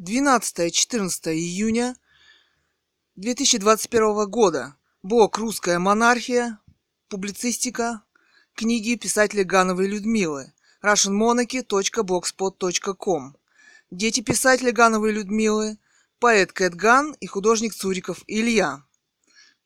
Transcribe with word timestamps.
12-14 0.00 1.34
июня 1.34 1.94
2021 3.16 4.30
года. 4.30 4.76
Блог 5.02 5.36
«Русская 5.36 5.78
монархия», 5.78 6.58
публицистика, 7.10 8.02
книги 8.54 8.94
писателя 8.94 9.44
Гановой 9.44 9.88
Людмилы, 9.88 10.54
russianmonarchy.blogspot.com. 10.82 13.36
Дети 13.90 14.22
писателя 14.22 14.72
Гановой 14.72 15.12
Людмилы, 15.12 15.76
поэт 16.18 16.52
Кэт 16.52 16.74
Ган 16.74 17.14
и 17.20 17.26
художник 17.26 17.74
Цуриков 17.74 18.24
Илья. 18.26 18.82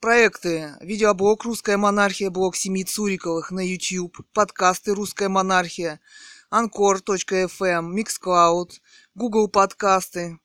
Проекты 0.01 0.77
видеоблог 0.81 1.45
«Русская 1.45 1.77
монархия», 1.77 2.31
блог 2.31 2.57
семьи 2.57 2.83
Цуриковых 2.83 3.53
на 3.53 3.61
YouTube, 3.61 4.19
подкасты 4.33 4.95
«Русская 4.95 5.29
монархия», 5.29 6.01
Anchor.fm, 6.55 7.93
Mixcloud, 7.93 8.71
Google 9.17 9.47
подкасты 9.47 10.41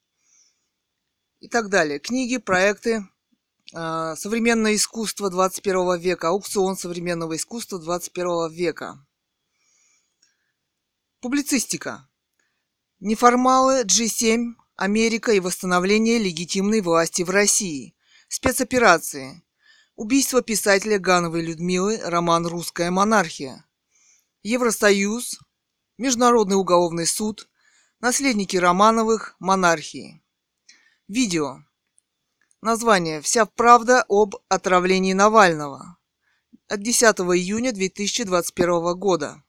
и 1.40 1.48
так 1.50 1.70
далее. 1.70 1.98
Книги, 1.98 2.38
проекты, 2.38 3.04
а, 3.74 4.16
современное 4.16 4.76
искусство 4.76 5.32
21 5.32 5.98
века, 5.98 6.30
аукцион 6.30 6.78
современного 6.78 7.36
искусства 7.36 7.80
21 7.80 8.52
века. 8.52 9.04
Публицистика. 11.20 12.08
Неформалы, 13.00 13.86
G7, 13.86 14.54
Америка 14.76 15.32
и 15.32 15.40
восстановление 15.40 16.20
легитимной 16.20 16.82
власти 16.82 17.24
в 17.24 17.32
России. 17.32 17.96
Спецоперации. 18.28 19.44
Убийство 19.96 20.44
писателя 20.44 21.00
Гановой 21.00 21.42
Людмилы, 21.42 21.98
роман 22.04 22.46
«Русская 22.46 22.92
монархия». 22.92 23.66
Евросоюз, 24.44 25.40
Международный 25.98 26.56
уголовный 26.56 27.08
суд, 27.08 27.49
наследники 28.00 28.56
Романовых, 28.56 29.36
монархии. 29.40 30.22
Видео. 31.08 31.64
Название 32.62 33.22
«Вся 33.22 33.46
правда 33.46 34.06
об 34.08 34.36
отравлении 34.48 35.14
Навального» 35.14 35.98
от 36.68 36.82
10 36.82 37.04
июня 37.36 37.72
2021 37.72 38.98
года. 38.98 39.44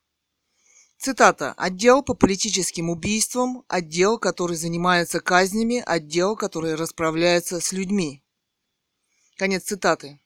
Цитата. 0.98 1.54
«Отдел 1.56 2.02
по 2.02 2.14
политическим 2.14 2.90
убийствам, 2.90 3.64
отдел, 3.68 4.18
который 4.18 4.56
занимается 4.56 5.20
казнями, 5.20 5.82
отдел, 5.86 6.36
который 6.36 6.74
расправляется 6.74 7.60
с 7.60 7.72
людьми». 7.72 8.22
Конец 9.36 9.64
цитаты. 9.64 10.20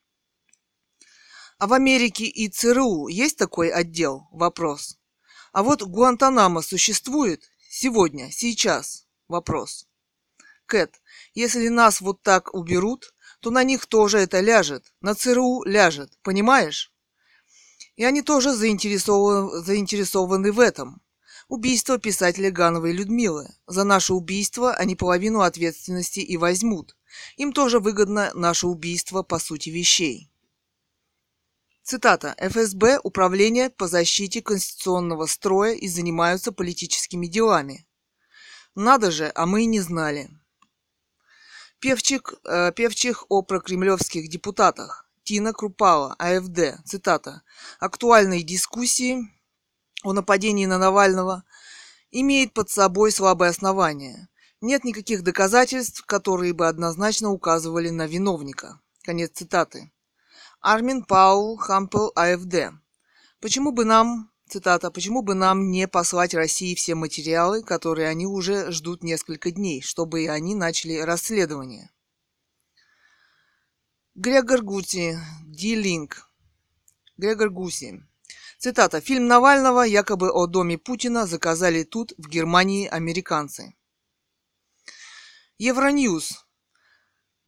А 1.58 1.66
в 1.66 1.72
Америке 1.72 2.24
и 2.24 2.48
ЦРУ 2.48 3.08
есть 3.08 3.36
такой 3.36 3.70
отдел? 3.70 4.26
Вопрос. 4.32 4.98
А 5.52 5.62
вот 5.62 5.82
Гуантанамо 5.82 6.62
существует 6.62 7.48
сегодня, 7.74 8.30
сейчас? 8.30 9.06
Вопрос. 9.28 9.86
Кэт, 10.66 11.00
если 11.34 11.68
нас 11.68 12.00
вот 12.00 12.22
так 12.22 12.54
уберут, 12.54 13.12
то 13.40 13.50
на 13.50 13.64
них 13.64 13.86
тоже 13.86 14.18
это 14.18 14.40
ляжет, 14.40 14.92
на 15.00 15.14
ЦРУ 15.14 15.64
ляжет, 15.64 16.12
понимаешь? 16.22 16.92
И 17.96 18.04
они 18.04 18.22
тоже 18.22 18.54
заинтересованы, 18.54 19.60
заинтересованы 19.62 20.52
в 20.52 20.60
этом. 20.60 21.02
Убийство 21.48 21.98
писателя 21.98 22.50
Гановой 22.50 22.92
Людмилы. 22.92 23.48
За 23.66 23.84
наше 23.84 24.14
убийство 24.14 24.72
они 24.72 24.96
половину 24.96 25.40
ответственности 25.40 26.20
и 26.20 26.36
возьмут. 26.36 26.96
Им 27.36 27.52
тоже 27.52 27.80
выгодно 27.80 28.30
наше 28.34 28.66
убийство 28.66 29.22
по 29.22 29.38
сути 29.38 29.68
вещей. 29.70 30.30
Цитата. 31.84 32.34
ФСБ– 32.38 32.98
Управление 33.04 33.68
по 33.68 33.88
защите 33.88 34.40
конституционного 34.40 35.26
строя 35.26 35.74
и 35.74 35.86
занимаются 35.86 36.50
политическими 36.50 37.26
делами. 37.26 37.86
Надо 38.74 39.10
же, 39.10 39.30
а 39.34 39.44
мы 39.44 39.64
и 39.64 39.66
не 39.66 39.80
знали. 39.80 40.30
Певчик, 41.80 42.32
э, 42.46 42.72
певчих 42.72 43.26
о 43.28 43.42
прокремлевских 43.42 44.30
депутатах. 44.30 45.06
Тина 45.24 45.52
Крупала, 45.52 46.14
АФД. 46.18 46.82
Цитата. 46.86 47.42
Актуальные 47.80 48.42
дискуссии 48.42 49.18
о 50.02 50.14
нападении 50.14 50.64
на 50.64 50.78
Навального 50.78 51.44
имеют 52.10 52.54
под 52.54 52.70
собой 52.70 53.12
слабые 53.12 53.50
основания. 53.50 54.30
Нет 54.62 54.84
никаких 54.84 55.22
доказательств, 55.22 56.02
которые 56.06 56.54
бы 56.54 56.66
однозначно 56.66 57.28
указывали 57.28 57.90
на 57.90 58.06
виновника. 58.06 58.80
Конец 59.02 59.32
цитаты. 59.34 59.92
Армин 60.66 61.04
Паул 61.04 61.58
Хампел 61.58 62.10
АФД. 62.16 62.72
Почему 63.38 63.70
бы 63.70 63.84
нам, 63.84 64.32
цитата, 64.48 64.90
почему 64.90 65.20
бы 65.20 65.34
нам 65.34 65.70
не 65.70 65.86
послать 65.86 66.32
России 66.32 66.74
все 66.74 66.94
материалы, 66.94 67.62
которые 67.62 68.08
они 68.08 68.26
уже 68.26 68.72
ждут 68.72 69.02
несколько 69.02 69.50
дней, 69.50 69.82
чтобы 69.82 70.22
и 70.22 70.26
они 70.26 70.54
начали 70.54 70.96
расследование? 71.00 71.90
Грегор 74.14 74.62
Гути, 74.62 75.18
Ди-Линк. 75.44 76.30
Грегор 77.18 77.50
Гуси. 77.50 78.02
Цитата. 78.58 79.02
Фильм 79.02 79.26
Навального 79.26 79.82
якобы 79.82 80.30
о 80.32 80.46
доме 80.46 80.78
Путина 80.78 81.26
заказали 81.26 81.82
тут, 81.82 82.14
в 82.16 82.26
Германии, 82.26 82.88
американцы. 82.88 83.74
Евроньюз. 85.58 86.46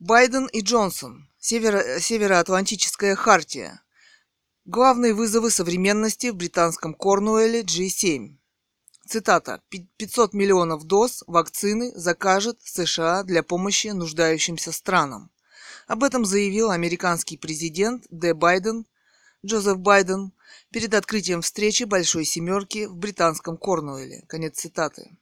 Байден 0.01 0.49
и 0.49 0.61
Джонсон. 0.61 1.26
Северо- 1.49 2.01
Североатлантическая 2.01 3.15
хартия. 3.15 3.81
Главные 4.65 5.15
вызовы 5.15 5.53
современности 5.53 6.31
в 6.31 6.35
британском 6.35 6.93
Корнуэлле 6.93 7.63
G7. 7.63 8.37
Цитата. 9.07 9.63
500 9.97 10.35
миллионов 10.35 10.83
доз 10.83 11.23
вакцины 11.29 11.93
закажет 11.95 12.59
США 12.65 13.23
для 13.23 13.45
помощи 13.45 13.87
нуждающимся 13.87 14.73
странам. 14.73 15.31
Об 15.87 16.03
этом 16.03 16.25
заявил 16.25 16.73
американский 16.73 17.37
президент 17.37 18.07
Д. 18.11 18.35
Байден, 18.35 18.85
Джозеф 19.45 19.79
Байден, 19.79 20.33
перед 20.73 20.95
открытием 20.95 21.43
встречи 21.43 21.85
Большой 21.85 22.25
Семерки 22.25 22.87
в 22.87 22.97
британском 22.97 23.57
Корнуэлле. 23.57 24.25
Конец 24.27 24.57
цитаты. 24.59 25.17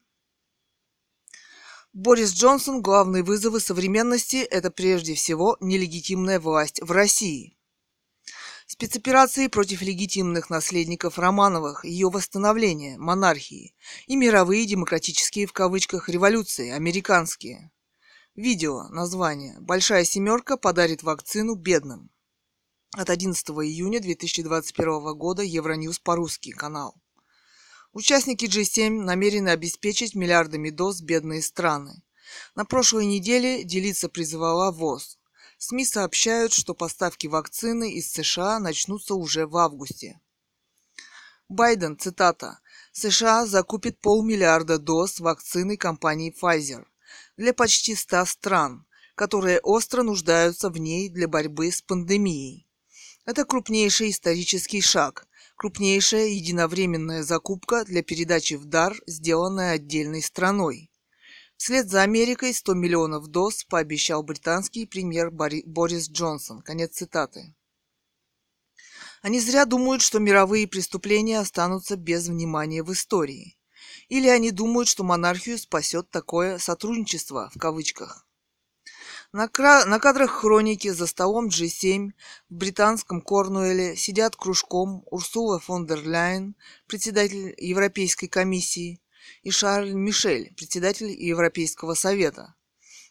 Борис 1.95 2.35
Джонсон, 2.35 2.83
главные 2.83 3.23
вызовы 3.23 3.61
современности– 3.61 4.37
это 4.51 4.73
прежде 4.73 5.15
всего 5.15 5.57
нелегитимная 5.61 6.41
власть 6.41 6.83
в 6.83 6.91
России. 6.91 7.57
Спецоперации 8.67 9.47
против 9.47 9.81
легитимных 9.81 10.51
наследников 10.51 11.21
Романовых, 11.21 11.85
ее 11.85 12.11
восстановление, 12.11 12.99
монархии 12.99 13.77
и 14.09 14.17
мировые 14.17 14.67
демократические 14.67 15.47
в 15.47 15.53
кавычках 15.53 16.09
революции, 16.09 16.71
американские. 16.71 17.71
Видео, 18.35 18.89
название 18.89 19.57
«Большая 19.61 20.03
семерка 20.03 20.57
подарит 20.57 21.05
вакцину 21.05 21.55
бедным». 21.55 22.11
От 22.97 23.09
11 23.09 23.49
июня 23.51 24.01
2021 24.01 25.17
года 25.17 25.43
Евроньюз 25.45 26.01
по-русски 26.01 26.51
канал. 26.51 27.01
Участники 27.95 28.47
G7 28.47 28.91
намерены 28.91 29.51
обеспечить 29.51 30.17
миллиардами 30.17 30.71
доз 30.71 31.01
бедные 31.01 31.41
страны. 31.43 32.03
На 32.57 32.65
прошлой 32.65 33.07
неделе 33.07 33.63
делиться 33.63 34.09
призывала 34.09 34.73
ВОЗ. 34.73 35.17
СМИ 35.59 35.85
сообщают, 35.85 36.53
что 36.53 36.75
поставки 36.75 37.29
вакцины 37.29 37.93
из 37.93 38.11
США 38.11 38.59
начнутся 38.59 39.15
уже 39.15 39.47
в 39.47 39.57
августе. 39.57 40.21
Байден, 41.49 41.97
цитата, 41.97 42.59
США 42.91 43.47
закупит 43.47 44.01
полмиллиарда 44.01 44.79
доз 44.79 45.21
вакцины 45.21 45.77
компании 45.77 46.35
Pfizer 46.35 46.87
для 47.37 47.55
почти 47.55 47.95
100 47.95 48.25
стран, 48.25 48.87
которые 49.15 49.61
остро 49.61 50.03
нуждаются 50.03 50.69
в 50.69 50.79
ней 50.79 51.09
для 51.11 51.29
борьбы 51.29 51.71
с 51.71 51.81
пандемией. 51.81 52.67
Это 53.25 53.45
крупнейший 53.45 54.11
исторический 54.11 54.81
шаг, 54.81 55.29
крупнейшая 55.57 56.27
единовременная 56.27 57.23
закупка 57.23 57.85
для 57.85 58.03
передачи 58.03 58.55
в 58.55 58.65
дар, 58.65 58.95
сделанная 59.07 59.73
отдельной 59.73 60.23
страной. 60.23 60.91
Вслед 61.57 61.89
за 61.89 62.03
Америкой 62.03 62.53
100 62.53 62.75
миллионов 62.75 63.29
доз 63.29 63.65
пообещал 63.65 64.23
британский 64.23 64.87
премьер 64.87 65.31
Борис 65.31 66.11
Джонсон. 66.11 66.63
Конец 66.63 66.97
цитаты. 66.97 67.55
Они 69.23 69.41
зря 69.41 69.65
думают, 69.65 70.03
что 70.03 70.19
мировые 70.19 70.69
преступления 70.69 71.39
останутся 71.39 71.97
без 71.97 72.29
внимания 72.29 72.83
в 72.83 72.93
истории. 72.93 73.57
Или 74.09 74.29
они 74.29 74.51
думают, 74.51 74.89
что 74.89 75.05
монархию 75.05 75.59
спасет 75.59 76.11
такое 76.11 76.59
«сотрудничество» 76.59 77.51
в 77.55 77.59
кавычках. 77.59 78.27
На, 79.35 79.49
кра... 79.49 79.85
на 79.85 79.99
кадрах 79.99 80.31
хроники 80.31 80.91
за 80.91 81.09
столом 81.09 81.49
G7 81.49 82.13
в 82.51 82.55
британском 82.55 83.21
Корнуэле 83.21 83.97
сидят 83.97 84.37
кружком 84.37 85.03
Урсула 85.11 85.59
фон 85.59 85.87
дер 85.87 86.07
Ляйен, 86.07 86.55
председатель 86.87 87.53
Европейской 87.59 88.29
комиссии, 88.29 89.01
и 89.43 89.51
Шарль 89.51 89.93
Мишель, 89.93 90.55
председатель 90.55 91.11
Европейского 91.11 91.95
совета. 91.95 92.55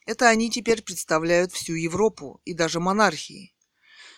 Это 0.05 0.29
они 0.29 0.49
теперь 0.49 0.81
представляют 0.81 1.51
всю 1.51 1.73
Европу 1.73 2.39
и 2.45 2.53
даже 2.53 2.79
монархии. 2.79 3.53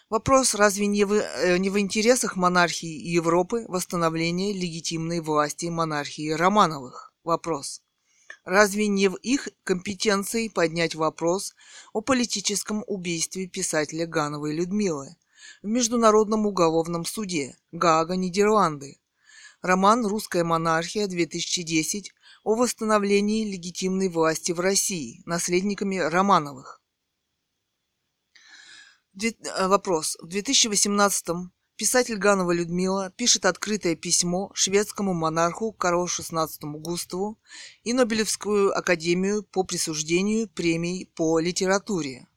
Вопрос, 0.07 0.54
разве 0.54 0.86
не 0.86 1.06
в, 1.06 1.13
э, 1.13 1.57
не 1.57 1.72
в 1.72 1.80
интересах 1.80 2.36
монархии 2.36 3.02
и 3.02 3.13
Европы 3.13 3.66
восстановление 3.68 4.54
легитимной 4.54 5.22
власти 5.22 5.66
монархии 5.66 6.30
Романовых? 6.30 7.16
Вопрос. 7.24 7.81
Разве 8.45 8.88
не 8.88 9.07
в 9.07 9.15
их 9.15 9.50
компетенции 9.63 10.50
поднять 10.50 10.94
вопрос 10.94 11.56
о 11.94 12.01
политическом 12.01 12.83
убийстве 12.86 13.47
писателя 13.47 14.06
Гановой 14.06 14.53
Людмилы 14.53 15.15
в 15.63 15.68
Международном 15.68 16.45
уголовном 16.45 17.06
суде 17.06 17.57
Гаага, 17.71 18.15
Нидерланды? 18.15 19.00
Роман 19.63 20.06
«Русская 20.06 20.44
монархия» 20.44 21.07
2010 21.07 22.13
о 22.44 22.53
восстановлении 22.53 23.51
легитимной 23.51 24.09
власти 24.09 24.51
в 24.51 24.59
России 24.59 25.24
наследниками 25.25 25.97
Романовых. 25.97 26.83
Э, 29.19 29.68
вопрос. 29.68 30.18
В 30.21 30.27
2018 30.27 31.50
Писатель 31.77 32.16
Ганова 32.16 32.54
Людмила 32.54 33.12
пишет 33.18 33.45
открытое 33.45 33.98
письмо 33.98 34.50
шведскому 34.54 35.13
монарху 35.13 35.74
Карлу 35.74 36.06
XVI 36.06 36.48
Густаву 36.62 37.38
и 37.83 37.92
Нобелевскую 37.92 38.77
академию 38.77 39.44
по 39.44 39.66
присуждению 39.66 40.48
премий 40.48 41.12
по 41.16 41.38
литературе. 41.39 42.30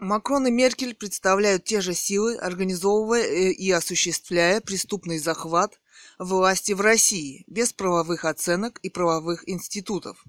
Макрон 0.00 0.48
и 0.48 0.50
Меркель 0.50 0.96
представляют 0.96 1.64
те 1.64 1.80
же 1.80 1.94
силы, 1.94 2.36
организовывая 2.36 3.22
э, 3.22 3.52
и 3.52 3.70
осуществляя 3.70 4.60
преступный 4.60 5.18
захват 5.18 5.78
власти 6.18 6.72
в 6.72 6.80
России 6.80 7.44
без 7.46 7.72
правовых 7.72 8.24
оценок 8.24 8.80
и 8.80 8.90
правовых 8.90 9.48
институтов. 9.48 10.24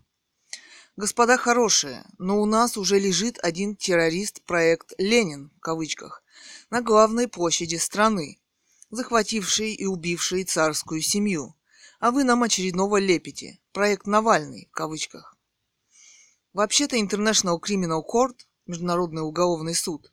Господа 0.95 1.37
хорошие, 1.37 2.05
но 2.19 2.39
у 2.39 2.45
нас 2.45 2.77
уже 2.77 2.99
лежит 2.99 3.39
один 3.41 3.75
террорист-проект 3.75 4.93
«Ленин» 4.99 5.49
в 5.57 5.59
кавычках, 5.59 6.22
на 6.69 6.81
главной 6.81 7.27
площади 7.27 7.75
страны, 7.75 8.39
захвативший 8.89 9.73
и 9.73 9.85
убивший 9.85 10.43
царскую 10.43 11.01
семью. 11.01 11.55
А 11.99 12.11
вы 12.11 12.23
нам 12.23 12.43
очередного 12.43 12.97
лепите. 12.97 13.59
Проект 13.71 14.07
Навальный, 14.07 14.67
в 14.71 14.75
кавычках. 14.75 15.37
Вообще-то 16.53 16.97
International 16.97 17.59
Criminal 17.59 18.01
Court, 18.03 18.35
Международный 18.67 19.21
уголовный 19.21 19.73
суд, 19.73 20.11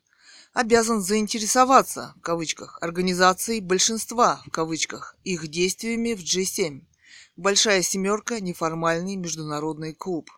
обязан 0.53 1.01
заинтересоваться, 1.01 2.13
в 2.17 2.21
кавычках, 2.21 2.77
организацией 2.81 3.61
большинства, 3.61 4.41
в 4.45 4.49
кавычках, 4.49 5.15
их 5.23 5.47
действиями 5.47 6.13
в 6.13 6.21
G7. 6.21 6.81
Большая 7.35 7.81
семерка– 7.81 8.39
неформальный 8.41 9.15
международный 9.15 9.93
клуб. 9.93 10.29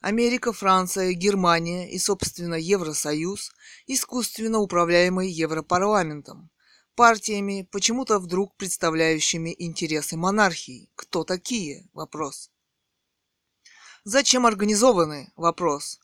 Америка, 0.00 0.52
Франция, 0.52 1.12
Германия 1.12 1.90
и, 1.90 1.98
собственно, 1.98 2.54
Евросоюз, 2.54 3.50
искусственно 3.86 4.60
управляемый 4.60 5.28
Европарламентом, 5.28 6.50
партиями, 6.94 7.68
почему-то 7.72 8.20
вдруг 8.20 8.56
представляющими 8.56 9.54
интересы 9.58 10.16
монархии. 10.16 10.88
Кто 10.94 11.24
такие? 11.24 11.88
Вопрос. 11.94 12.50
Зачем 14.04 14.46
организованы? 14.46 15.32
Вопрос. 15.34 15.98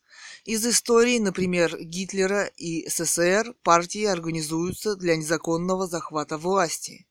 Из 0.44 0.66
истории, 0.66 1.18
например, 1.20 1.78
Гитлера 1.80 2.44
и 2.44 2.88
СССР 2.88 3.54
партии 3.62 4.04
организуются 4.04 4.96
для 4.96 5.16
незаконного 5.16 5.86
захвата 5.86 6.36
власти. 6.36 7.06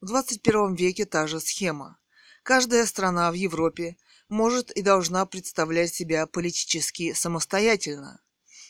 В 0.00 0.06
21 0.06 0.74
веке 0.74 1.04
та 1.04 1.26
же 1.26 1.40
схема. 1.40 1.98
Каждая 2.44 2.86
страна 2.86 3.30
в 3.30 3.34
Европе 3.34 3.96
может 4.28 4.70
и 4.70 4.82
должна 4.82 5.24
представлять 5.26 5.94
себя 5.94 6.26
политически 6.26 7.12
самостоятельно. 7.12 8.20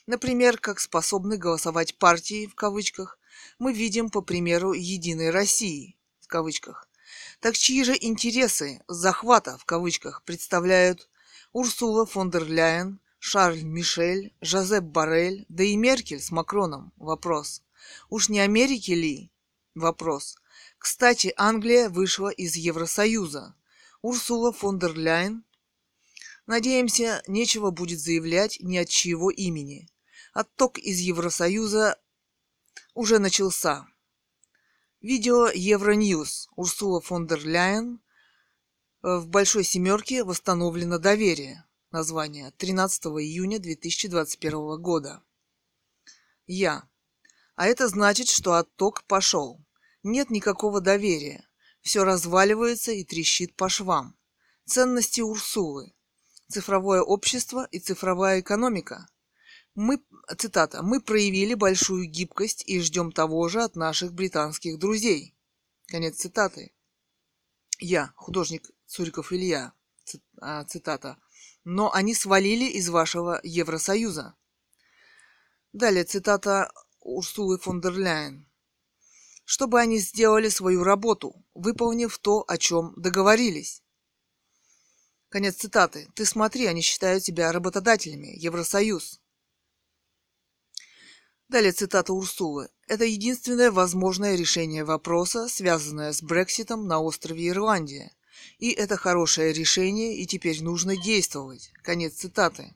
Например, 0.07 0.59
как 0.59 0.81
способны 0.81 1.37
голосовать 1.37 1.99
партии, 1.99 2.47
в 2.47 2.55
кавычках, 2.55 3.19
мы 3.59 3.73
видим 3.73 4.11
по 4.11 4.23
примеру 4.23 4.73
«Единой 4.73 5.31
России», 5.31 5.97
в 6.21 6.29
кавычках. 6.29 6.89
Так 7.41 7.57
чьи 7.57 7.85
же 7.85 7.97
интересы 8.01 8.83
захвата, 8.89 9.59
в 9.59 9.65
кавычках, 9.65 10.23
представляют 10.25 11.09
Урсула 11.53 12.07
фон 12.07 12.31
дер 12.31 12.47
Ляйен, 12.47 13.01
Шарль 13.19 13.63
Мишель, 13.63 14.33
Жозеп 14.41 14.85
Барель, 14.85 15.45
да 15.49 15.65
и 15.65 15.77
Меркель 15.77 16.21
с 16.21 16.31
Макроном? 16.31 16.93
Вопрос. 16.97 17.63
Уж 18.11 18.29
не 18.29 18.41
Америки 18.41 18.93
ли? 18.93 19.31
Вопрос. 19.75 20.37
Кстати, 20.79 21.33
Англия 21.37 21.89
вышла 21.89 22.29
из 22.29 22.57
Евросоюза. 22.57 23.55
Урсула 24.03 24.53
фон 24.53 24.79
дер 24.79 24.95
Ляйен 24.95 25.45
Надеемся, 26.49 27.23
нечего 27.27 27.71
будет 27.71 28.01
заявлять 28.01 28.57
ни 28.61 28.79
от 28.79 28.89
чьего 28.89 29.31
имени. 29.31 29.87
Отток 30.33 30.79
из 30.79 30.99
Евросоюза 30.99 32.01
уже 32.95 33.19
начался. 33.19 33.87
Видео 35.03 35.49
Евроньюз. 35.49 36.49
Урсула 36.57 37.03
фон 37.03 37.27
дер 37.27 37.47
Ляйен. 37.47 38.01
В 39.03 39.29
Большой 39.29 39.63
Семерке 39.63 40.25
восстановлено 40.25 40.97
доверие. 40.97 41.67
Название. 41.91 42.51
13 42.53 43.05
июня 43.05 43.59
2021 43.59 44.81
года. 44.81 45.23
Я. 46.47 46.89
А 47.57 47.67
это 47.67 47.89
значит, 47.89 48.31
что 48.31 48.55
отток 48.55 49.05
пошел. 49.05 49.63
Нет 50.03 50.31
никакого 50.31 50.81
доверия. 50.81 51.47
Все 51.83 52.05
разваливается 52.05 52.93
и 52.93 53.05
трещит 53.05 53.55
по 53.55 53.69
швам. 53.69 54.17
Ценности 54.65 55.21
Урсулы 55.21 55.93
цифровое 56.49 57.03
общество 57.03 57.69
и 57.71 57.79
цифровая 57.79 58.41
экономика. 58.41 59.09
Мы, 59.75 60.03
цитата, 60.37 60.83
«Мы 60.83 61.01
проявили 61.01 61.55
большую 61.55 62.07
гибкость 62.07 62.65
и 62.67 62.81
ждем 62.81 63.13
того 63.13 63.49
же 63.49 63.63
от 63.63 63.77
наших 63.77 64.13
британских 64.13 64.79
друзей». 64.79 65.37
Конец 65.87 66.17
цитаты. 66.17 66.73
Я, 67.79 68.13
художник 68.17 68.71
Цуриков 68.87 69.33
Илья, 69.33 69.73
а, 70.41 70.65
цитата, 70.65 71.19
«но 71.65 71.93
они 71.93 72.15
свалили 72.15 72.65
из 72.65 72.89
вашего 72.89 73.41
Евросоюза». 73.43 74.35
Далее 75.73 76.05
цитата 76.05 76.73
Урсулы 77.01 77.59
фон 77.59 77.81
дер 77.81 77.97
Ляйен. 77.97 78.49
«Чтобы 79.45 79.81
они 79.81 79.99
сделали 79.99 80.49
свою 80.49 80.83
работу, 80.83 81.45
выполнив 81.55 82.19
то, 82.19 82.45
о 82.49 82.59
чем 82.59 82.95
договорились». 82.97 83.83
Конец 85.29 85.57
цитаты. 85.57 86.09
Ты 86.15 86.25
смотри, 86.25 86.67
они 86.67 86.81
считают 86.81 87.23
тебя 87.23 87.53
работодателями. 87.53 88.35
Евросоюз. 88.39 89.21
Далее 91.49 91.73
цитата 91.73 92.13
Урсулы. 92.13 92.71
Это 92.87 93.05
единственное 93.05 93.71
возможное 93.71 94.37
решение 94.37 94.85
вопроса, 94.85 95.49
связанное 95.49 96.13
с 96.13 96.23
Брекситом 96.23 96.87
на 96.87 97.01
острове 97.01 97.49
Ирландия. 97.49 98.13
И 98.59 98.71
это 98.71 98.97
хорошее 98.97 99.53
решение, 99.53 100.17
и 100.17 100.27
теперь 100.27 100.63
нужно 100.63 100.97
действовать. 100.97 101.73
Конец 101.83 102.15
цитаты. 102.15 102.75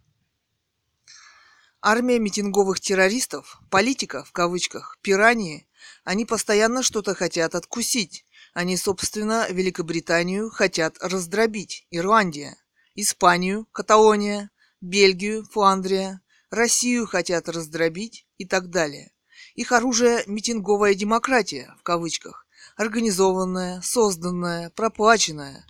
Армия 1.80 2.18
митинговых 2.18 2.80
террористов, 2.80 3.60
политиков, 3.70 4.28
в 4.28 4.32
кавычках, 4.32 4.98
пираньи, 5.02 5.66
они 6.04 6.24
постоянно 6.26 6.82
что-то 6.82 7.14
хотят 7.14 7.54
откусить, 7.54 8.24
они, 8.52 8.76
собственно, 8.76 9.46
Великобританию 9.50 10.50
хотят 10.50 10.98
раздробить. 11.00 11.86
Ирландия, 11.90 12.56
Испанию, 12.94 13.66
Каталония, 13.72 14.50
Бельгию, 14.80 15.44
Фландрия, 15.50 16.20
Россию 16.50 17.06
хотят 17.06 17.48
раздробить 17.48 18.26
и 18.36 18.46
так 18.46 18.68
далее. 18.68 19.12
Их 19.54 19.72
оружие– 19.72 20.22
митинговая 20.26 20.94
демократия, 20.94 21.74
в 21.78 21.82
кавычках, 21.82 22.46
организованная, 22.76 23.80
созданная, 23.82 24.70
проплаченная 24.70 25.66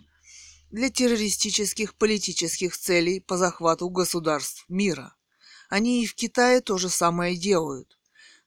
для 0.71 0.89
террористических 0.89 1.95
политических 1.95 2.77
целей 2.77 3.21
по 3.21 3.37
захвату 3.37 3.89
государств 3.89 4.65
мира. 4.67 5.15
Они 5.69 6.03
и 6.03 6.07
в 6.07 6.15
Китае 6.15 6.61
то 6.61 6.77
же 6.77 6.89
самое 6.89 7.37
делают. 7.37 7.97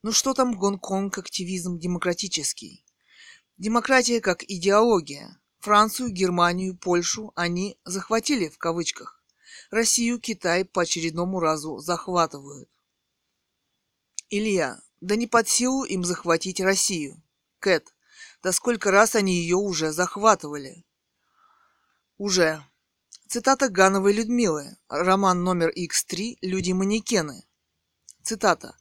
Ну 0.02 0.12
что 0.12 0.35
там 0.35 0.59
Гонконг 0.59 1.19
активизм 1.19 1.78
демократический? 1.78 2.86
Демократия 3.59 4.21
как 4.21 4.43
идеология. 4.43 5.41
Францию, 5.61 6.11
Германию, 6.11 6.77
Польшу 6.77 7.33
они 7.37 7.79
захватили 7.87 8.49
в 8.49 8.59
кавычках. 8.59 9.23
Россию, 9.71 10.21
Китай 10.21 10.67
по 10.67 10.83
очередному 10.83 11.41
разу 11.41 11.79
захватывают. 11.79 12.69
Илья. 14.29 14.79
Да 15.01 15.17
не 15.17 15.27
под 15.27 15.49
силу 15.49 15.85
им 15.85 16.05
захватить 16.05 16.61
Россию. 16.61 17.23
Кэт. 17.59 17.95
Да 18.43 18.53
сколько 18.53 18.91
раз 18.91 19.15
они 19.15 19.41
ее 19.41 19.57
уже 19.57 19.91
захватывали. 19.91 20.85
Уже. 22.19 22.63
Цитата 23.27 23.71
Гановой 23.71 24.13
Людмилы. 24.13 24.77
Роман 24.89 25.43
номер 25.45 25.71
X3 25.71 26.37
«Люди-манекены». 26.43 27.45
Цитата. 28.23 28.77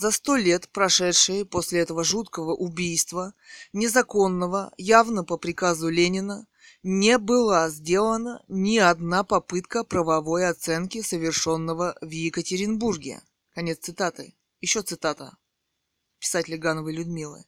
За 0.00 0.12
сто 0.12 0.36
лет, 0.36 0.68
прошедшие 0.68 1.44
после 1.44 1.80
этого 1.80 2.04
жуткого 2.04 2.54
убийства, 2.54 3.34
незаконного, 3.72 4.72
явно 4.76 5.24
по 5.24 5.38
приказу 5.38 5.88
Ленина, 5.88 6.46
не 6.84 7.18
была 7.18 7.68
сделана 7.68 8.44
ни 8.46 8.78
одна 8.78 9.24
попытка 9.24 9.82
правовой 9.82 10.46
оценки 10.46 11.02
совершенного 11.02 11.98
в 12.00 12.10
Екатеринбурге. 12.10 13.22
Конец 13.52 13.80
цитаты. 13.80 14.36
Еще 14.60 14.82
цитата. 14.82 15.36
Писатель 16.20 16.58
Гановой 16.58 16.92
Людмилы. 16.92 17.44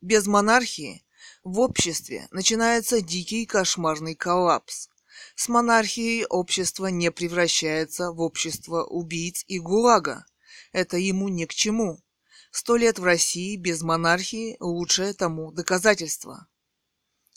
Без 0.00 0.28
монархии 0.28 1.04
в 1.42 1.58
обществе 1.58 2.28
начинается 2.30 3.00
дикий 3.00 3.44
кошмарный 3.44 4.14
коллапс. 4.14 4.88
С 5.34 5.48
монархией 5.48 6.26
общество 6.26 6.86
не 6.86 7.10
превращается 7.10 8.12
в 8.12 8.20
общество 8.20 8.84
убийц 8.84 9.44
и 9.48 9.58
гулага. 9.58 10.26
Это 10.72 10.96
ему 10.96 11.28
ни 11.28 11.44
к 11.44 11.54
чему. 11.54 12.02
Сто 12.50 12.76
лет 12.76 12.98
в 12.98 13.04
России 13.04 13.56
без 13.56 13.82
монархии– 13.82 14.56
лучшее 14.60 15.12
тому 15.12 15.52
доказательство. 15.52 16.48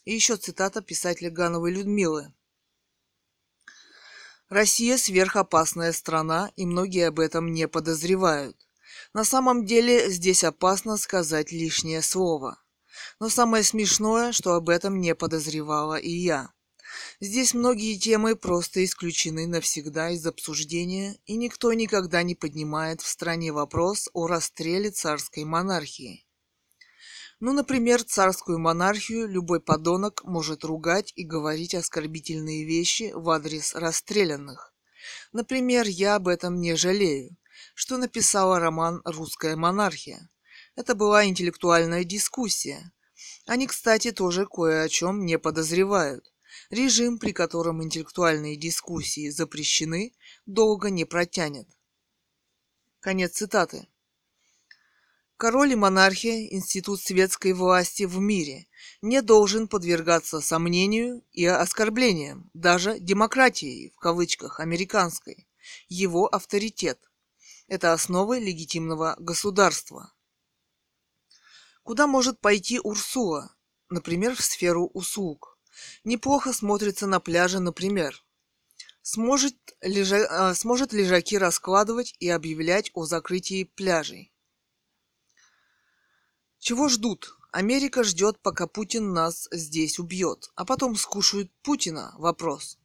И 0.05 0.13
еще 0.13 0.37
цитата 0.37 0.81
писателя 0.81 1.29
Гановой 1.29 1.71
Людмилы. 1.71 2.33
Россия 4.49 4.97
сверхопасная 4.97 5.91
страна, 5.91 6.51
и 6.55 6.65
многие 6.65 7.07
об 7.07 7.19
этом 7.19 7.51
не 7.51 7.67
подозревают. 7.67 8.57
На 9.13 9.23
самом 9.23 9.65
деле 9.65 10.09
здесь 10.09 10.43
опасно 10.43 10.97
сказать 10.97 11.51
лишнее 11.51 12.01
слово. 12.01 12.61
Но 13.19 13.29
самое 13.29 13.63
смешное, 13.63 14.31
что 14.31 14.53
об 14.53 14.69
этом 14.69 15.01
не 15.01 15.15
подозревала 15.15 15.95
и 15.95 16.11
я. 16.11 16.54
Здесь 17.19 17.53
многие 17.53 17.97
темы 17.97 18.35
просто 18.35 18.83
исключены 18.83 19.47
навсегда 19.47 20.11
из 20.11 20.25
обсуждения, 20.25 21.17
и 21.25 21.35
никто 21.35 21.71
никогда 21.73 22.23
не 22.23 22.35
поднимает 22.35 23.01
в 23.01 23.07
стране 23.07 23.51
вопрос 23.51 24.09
о 24.13 24.27
расстреле 24.27 24.91
царской 24.91 25.43
монархии. 25.43 26.25
Ну, 27.39 27.51
например, 27.51 28.03
царскую 28.03 28.59
монархию 28.59 29.27
любой 29.27 29.59
подонок 29.59 30.23
может 30.23 30.63
ругать 30.63 31.11
и 31.15 31.23
говорить 31.23 31.75
оскорбительные 31.75 32.63
вещи 32.63 33.11
в 33.13 33.29
адрес 33.29 33.75
расстрелянных. 33.75 34.73
Например, 35.33 35.85
я 35.85 36.15
об 36.15 36.27
этом 36.27 36.59
не 36.59 36.75
жалею, 36.75 37.35
что 37.73 37.97
написала 37.97 38.59
роман 38.59 39.01
«Русская 39.03 39.55
монархия». 39.55 40.29
Это 40.75 40.95
была 40.95 41.25
интеллектуальная 41.25 42.03
дискуссия. 42.03 42.91
Они, 43.45 43.67
кстати, 43.67 44.11
тоже 44.11 44.45
кое 44.45 44.83
о 44.83 44.89
чем 44.89 45.25
не 45.25 45.37
подозревают. 45.37 46.33
Режим, 46.69 47.19
при 47.19 47.31
котором 47.31 47.83
интеллектуальные 47.83 48.55
дискуссии 48.55 49.29
запрещены, 49.29 50.13
долго 50.45 50.89
не 50.89 51.05
протянет. 51.05 51.67
Конец 52.99 53.33
цитаты. 53.33 53.87
Король 55.37 55.73
и 55.73 55.75
монархия, 55.75 56.47
институт 56.53 57.01
светской 57.01 57.51
власти 57.51 58.03
в 58.03 58.19
мире, 58.19 58.67
не 59.01 59.21
должен 59.21 59.67
подвергаться 59.67 60.39
сомнению 60.39 61.23
и 61.33 61.45
оскорблениям, 61.45 62.49
даже 62.53 62.99
демократии, 62.99 63.91
в 63.95 63.99
кавычках, 63.99 64.61
американской, 64.61 65.47
его 65.89 66.27
авторитет. 66.27 66.99
Это 67.67 67.91
основы 67.91 68.39
легитимного 68.39 69.15
государства. 69.19 70.13
Куда 71.83 72.07
может 72.07 72.39
пойти 72.39 72.79
Урсула? 72.79 73.53
Например, 73.89 74.35
в 74.35 74.41
сферу 74.41 74.87
услуг. 74.93 75.54
Неплохо 76.03 76.53
смотрится 76.53 77.07
на 77.07 77.19
пляже, 77.19 77.59
например. 77.59 78.23
Сможет, 79.01 79.55
лежа... 79.81 80.25
А, 80.29 80.55
сможет 80.55 80.93
лежаки 80.93 81.37
раскладывать 81.37 82.15
и 82.19 82.29
объявлять 82.29 82.91
о 82.93 83.05
закрытии 83.05 83.63
пляжей. 83.63 84.31
Чего 86.59 86.89
ждут? 86.89 87.37
Америка 87.51 88.03
ждет, 88.03 88.39
пока 88.41 88.67
Путин 88.67 89.13
нас 89.13 89.47
здесь 89.51 89.99
убьет, 89.99 90.51
а 90.55 90.65
потом 90.65 90.95
скушают 90.95 91.51
Путина? 91.61 92.13
Вопрос. 92.17 92.77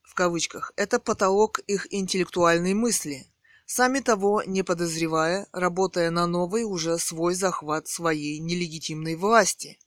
В 0.02 0.14
кавычках. 0.14 0.72
Это 0.76 1.00
потолок 1.00 1.58
их 1.60 1.92
интеллектуальной 1.92 2.74
мысли– 2.74 3.26
сами 3.70 4.00
того 4.00 4.42
не 4.42 4.64
подозревая, 4.64 5.46
работая 5.52 6.10
на 6.10 6.26
новый 6.26 6.64
уже 6.64 6.98
свой 6.98 7.34
захват 7.34 7.86
своей 7.86 8.40
нелегитимной 8.40 9.14
власти. 9.14 9.78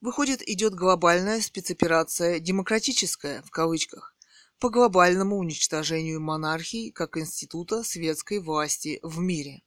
Выходит, 0.00 0.40
идет 0.48 0.72
глобальная 0.72 1.40
спецоперация 1.40 2.38
«демократическая» 2.38 3.42
в 3.42 3.50
кавычках 3.50 4.14
по 4.60 4.70
глобальному 4.70 5.36
уничтожению 5.36 6.20
монархии 6.20 6.90
как 6.90 7.18
института 7.18 7.82
светской 7.82 8.38
власти 8.38 9.00
в 9.02 9.18
мире. 9.18 9.64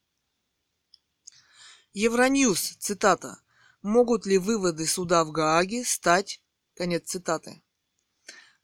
Евроньюз, 1.93 2.77
цитата, 2.79 3.41
«Могут 3.81 4.25
ли 4.25 4.37
выводы 4.37 4.85
суда 4.85 5.23
в 5.23 5.31
Гааге 5.31 5.83
стать...» 5.85 6.41
Конец 6.75 7.09
цитаты. 7.09 7.61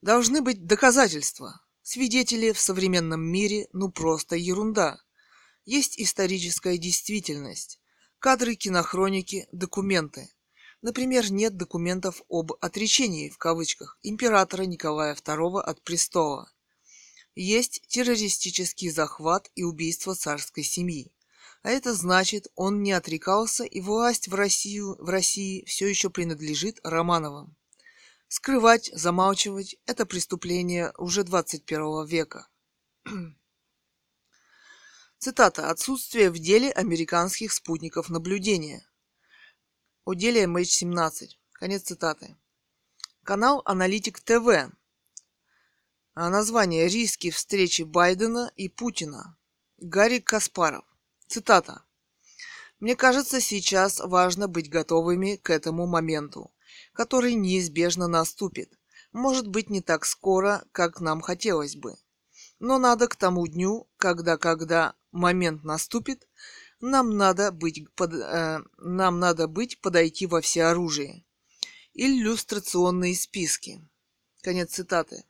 «Должны 0.01 0.41
быть 0.41 0.65
доказательства, 0.65 1.65
Свидетели 1.87 2.51
в 2.51 2.59
современном 2.59 3.21
мире 3.21 3.67
ну 3.71 3.91
просто 3.91 4.35
ерунда. 4.35 4.99
Есть 5.65 5.99
историческая 5.99 6.79
действительность. 6.79 7.79
Кадры 8.17 8.55
кинохроники, 8.55 9.47
документы. 9.51 10.31
Например, 10.81 11.31
нет 11.31 11.57
документов 11.57 12.23
об 12.27 12.53
«отречении» 12.59 13.29
в 13.29 13.37
кавычках 13.37 13.99
императора 14.01 14.63
Николая 14.63 15.13
II 15.13 15.61
от 15.61 15.83
престола. 15.83 16.51
Есть 17.35 17.83
террористический 17.87 18.89
захват 18.89 19.51
и 19.53 19.61
убийство 19.61 20.15
царской 20.15 20.63
семьи. 20.63 21.13
А 21.65 21.71
это 21.71 21.95
значит, 21.95 22.47
он 22.53 22.83
не 22.83 22.91
отрекался, 22.91 23.63
и 23.63 23.81
власть 23.81 24.27
в, 24.27 24.35
Россию, 24.35 24.97
в 24.99 25.09
России 25.09 25.65
все 25.65 25.87
еще 25.87 26.11
принадлежит 26.11 26.79
Романовым. 26.83 27.55
Скрывать, 28.27 28.91
замалчивать– 28.93 29.75
это 29.87 30.05
преступление 30.05 30.93
уже 30.99 31.23
21 31.23 32.05
века. 32.05 32.47
Цитата. 35.17 35.71
Отсутствие 35.71 36.29
в 36.29 36.37
деле 36.37 36.71
американских 36.71 37.51
спутников 37.51 38.09
наблюдения. 38.09 38.87
О 40.03 40.13
деле 40.13 40.43
MH17. 40.43 41.29
Конец 41.53 41.81
цитаты. 41.81 42.37
Канал 43.23 43.63
Аналитик 43.65 44.19
ТВ. 44.19 44.69
Название 46.13 46.87
«Риски 46.87 47.31
встречи 47.31 47.81
Байдена 47.81 48.51
и 48.55 48.69
Путина». 48.69 49.35
Гарри 49.79 50.19
Каспаров. 50.19 50.85
Цитата. 51.27 51.83
«Мне 52.79 52.95
кажется, 52.95 53.41
сейчас 53.41 53.99
важно 53.99 54.47
быть 54.47 54.69
готовыми 54.69 55.37
к 55.37 55.49
этому 55.49 55.87
моменту 55.87 56.51
который 56.95 57.33
неизбежно 57.33 58.07
наступит. 58.07 58.71
Может 59.11 59.47
быть, 59.47 59.69
не 59.69 59.81
так 59.81 60.05
скоро, 60.05 60.65
как 60.71 60.99
нам 60.99 61.21
хотелось 61.21 61.75
бы. 61.75 61.95
Но 62.59 62.77
надо 62.77 63.07
к 63.07 63.15
тому 63.15 63.45
дню, 63.47 63.87
когда, 63.97 64.37
когда 64.37 64.95
момент 65.11 65.63
наступит, 65.63 66.27
нам 66.79 67.17
надо 67.17 67.51
быть, 67.51 67.89
под, 67.95 68.13
э, 68.13 68.59
нам 68.77 69.19
надо 69.19 69.47
быть 69.47 69.81
подойти 69.81 70.25
во 70.25 70.41
всеоружие. 70.41 71.25
Иллюстрационные 71.93 73.15
списки. 73.15 73.87
Конец 74.41 74.73
цитаты. 74.73 75.25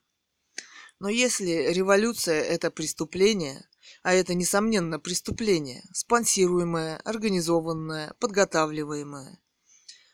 Но 1.00 1.10
если 1.10 1.72
революция– 1.72 2.42
это 2.44 2.72
преступление, 2.72 3.68
а 4.06 4.14
это, 4.14 4.36
несомненно, 4.36 5.00
преступление, 5.00 5.84
спонсируемое, 5.92 6.98
организованное, 6.98 8.14
подготавливаемое, 8.20 9.40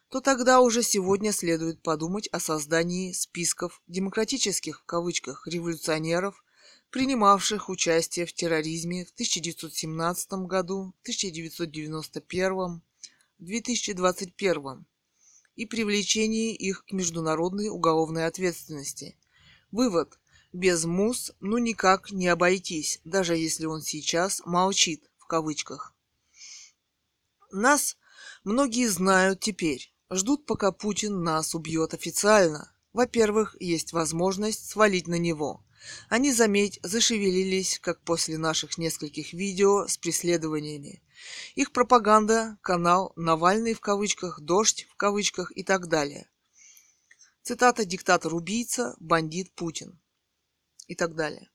то 0.07 0.21
тогда 0.21 0.62
уже 0.62 0.81
сегодня 0.81 1.33
следует 1.33 1.83
подумать 1.83 2.29
о 2.31 2.39
создании 2.39 3.12
списков 3.12 3.81
демократических, 3.88 4.79
в 4.79 4.86
кавычках, 4.86 5.45
революционеров, 5.45 6.41
принимавших 6.89 7.67
участие 7.67 8.25
в 8.25 8.31
терроризме 8.31 9.03
в 9.03 9.12
1917 9.12 10.31
году, 10.48 10.93
1991, 11.01 12.81
2021 13.39 14.86
и 15.57 15.65
привлечении 15.65 16.55
их 16.55 16.86
к 16.86 16.93
международной 16.93 17.67
уголовной 17.67 18.25
ответственности. 18.25 19.17
Вывод. 19.69 20.17
Без 20.53 20.84
МУС 20.84 21.31
ну 21.39 21.60
никак 21.60 22.12
не 22.12 22.27
обойтись, 22.27 23.00
даже 23.05 23.38
если 23.38 23.65
он 23.65 23.81
сейчас 23.81 24.41
«молчит» 24.46 25.10
в 25.17 25.25
кавычках. 25.25 25.96
Нас 27.51 27.96
многие 28.43 28.88
знают 28.88 29.39
теперь, 29.39 29.93
ждут, 30.10 30.46
пока 30.46 30.74
Путин 30.74 31.24
нас 31.24 31.55
убьет 31.55 31.93
официально. 31.93 32.74
Во-первых, 32.91 33.55
есть 33.62 33.93
возможность 33.93 34.70
свалить 34.70 35.08
на 35.08 35.15
него. 35.15 35.63
Они, 36.10 36.34
заметь, 36.34 36.81
зашевелились, 36.84 37.79
как 37.79 38.01
после 38.01 38.38
наших 38.38 38.77
нескольких 38.77 39.31
видео 39.31 39.88
с 39.88 39.98
преследованиями. 39.98 41.01
Их 41.55 41.72
пропаганда, 41.72 42.58
канал 42.62 43.13
«Навальный» 43.15 43.74
в 43.74 43.79
кавычках, 43.79 44.41
«Дождь» 44.41 44.86
в 44.91 44.96
кавычках 44.96 45.55
и 45.55 45.63
так 45.63 45.88
далее. 45.88 46.29
Цитата 47.41 47.86
«Диктатор-убийца», 47.86 48.98
«Бандит 49.00 49.53
Путин» 49.55 50.00
и 50.88 50.96
так 50.96 51.16
далее. 51.16 51.50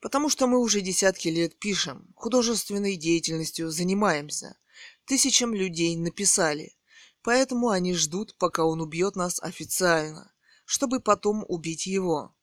Потому 0.00 0.28
что 0.28 0.46
мы 0.46 0.58
уже 0.58 0.80
десятки 0.80 1.28
лет 1.28 1.58
пишем, 1.58 2.12
художественной 2.14 2.96
деятельностью 2.96 3.70
занимаемся. 3.70 4.58
Тысячам 5.06 5.54
людей 5.54 5.96
написали. 5.96 6.76
Поэтому 7.22 7.70
они 7.70 7.94
ждут, 7.94 8.36
пока 8.36 8.64
он 8.64 8.82
убьет 8.82 9.16
нас 9.16 9.40
официально, 9.40 10.32
чтобы 10.66 11.00
потом 11.00 11.44
убить 11.48 11.86
его. 11.86 12.36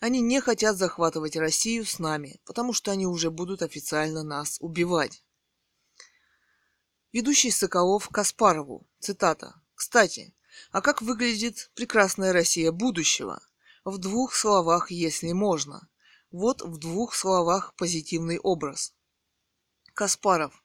Они 0.00 0.20
не 0.20 0.40
хотят 0.40 0.76
захватывать 0.76 1.36
Россию 1.36 1.84
с 1.84 1.98
нами, 1.98 2.40
потому 2.44 2.72
что 2.72 2.90
они 2.90 3.06
уже 3.06 3.30
будут 3.30 3.62
официально 3.62 4.22
нас 4.22 4.56
убивать. 4.60 5.22
Ведущий 7.12 7.50
Соколов 7.50 8.08
Каспарову. 8.08 8.88
Цитата. 8.98 9.54
Кстати, 9.74 10.34
а 10.72 10.80
как 10.80 11.00
выглядит 11.02 11.70
прекрасная 11.74 12.32
Россия 12.32 12.72
будущего? 12.72 13.40
В 13.84 13.98
двух 13.98 14.34
словах, 14.34 14.90
если 14.90 15.32
можно. 15.32 15.90
Вот 16.30 16.62
в 16.62 16.78
двух 16.78 17.14
словах 17.14 17.74
позитивный 17.76 18.38
образ. 18.38 18.94
Каспаров. 19.92 20.64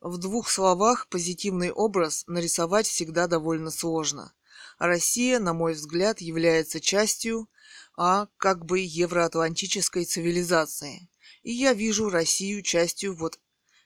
В 0.00 0.16
двух 0.16 0.48
словах 0.48 1.08
позитивный 1.10 1.70
образ 1.70 2.24
нарисовать 2.26 2.86
всегда 2.86 3.26
довольно 3.26 3.70
сложно. 3.70 4.32
Россия, 4.78 5.40
на 5.40 5.52
мой 5.52 5.74
взгляд, 5.74 6.22
является 6.22 6.80
частью, 6.80 7.50
а 7.98 8.28
как 8.38 8.64
бы 8.64 8.78
евроатлантической 8.80 10.06
цивилизации. 10.06 11.10
И 11.42 11.52
я 11.52 11.74
вижу 11.74 12.08
Россию 12.08 12.62
частью 12.62 13.14
вот 13.14 13.38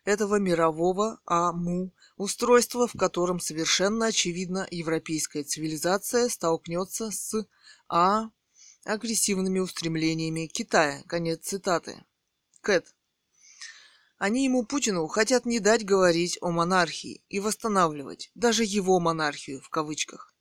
этого 0.05 0.37
мирового 0.37 1.21
АМУ, 1.25 1.93
устройства, 2.17 2.87
в 2.87 2.93
котором 2.93 3.41
совершенно 3.41 4.07
очевидно 4.07 4.69
европейская 4.71 5.43
цивилизация 5.43 6.29
столкнется 6.29 7.11
с 7.11 7.45
А 7.89 8.31
агрессивными 8.87 9.59
устремлениями 9.59 10.47
Китая. 10.47 11.03
Конец 11.07 11.41
цитаты. 11.47 12.05
Кэт. 12.61 12.95
Они 14.19 14.45
ему, 14.45 14.65
Путину, 14.65 15.07
хотят 15.09 15.45
не 15.45 15.61
дать 15.61 15.85
говорить 15.85 16.39
о 16.41 16.51
монархии 16.51 17.23
и 17.29 17.39
восстанавливать, 17.39 18.31
даже 18.35 18.65
его 18.65 18.99
монархию 18.99 19.61
в 19.61 19.69
кавычках. 19.69 20.35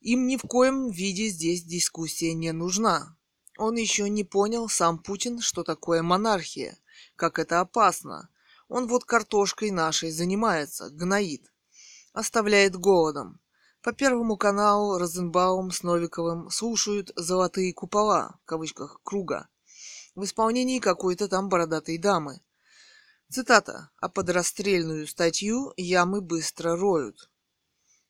Им 0.00 0.26
ни 0.26 0.36
в 0.36 0.42
коем 0.42 0.90
виде 0.90 1.28
здесь 1.28 1.64
дискуссия 1.64 2.34
не 2.34 2.52
нужна. 2.52 3.16
Он 3.56 3.76
еще 3.76 4.08
не 4.08 4.24
понял, 4.24 4.68
сам 4.68 4.98
Путин, 4.98 5.40
что 5.40 5.64
такое 5.64 6.02
монархия, 6.02 6.78
как 7.16 7.38
это 7.38 7.60
опасно, 7.60 8.28
он 8.70 8.86
вот 8.86 9.04
картошкой 9.04 9.72
нашей 9.72 10.12
занимается, 10.12 10.90
гноит. 10.90 11.52
Оставляет 12.12 12.76
голодом. 12.76 13.40
По 13.82 13.94
Первому 13.94 14.36
каналу 14.36 14.98
Розенбаум 14.98 15.70
с 15.70 15.82
Новиковым 15.82 16.50
слушают 16.50 17.12
«золотые 17.16 17.72
купола» 17.72 18.38
в 18.42 18.44
кавычках 18.44 19.00
круга 19.02 19.48
в 20.14 20.24
исполнении 20.24 20.80
какой-то 20.80 21.28
там 21.28 21.48
бородатой 21.48 21.96
дамы. 21.96 22.42
Цитата. 23.30 23.90
«А 23.98 24.10
под 24.10 24.28
расстрельную 24.28 25.06
статью 25.06 25.72
ямы 25.78 26.20
быстро 26.20 26.76
роют». 26.76 27.30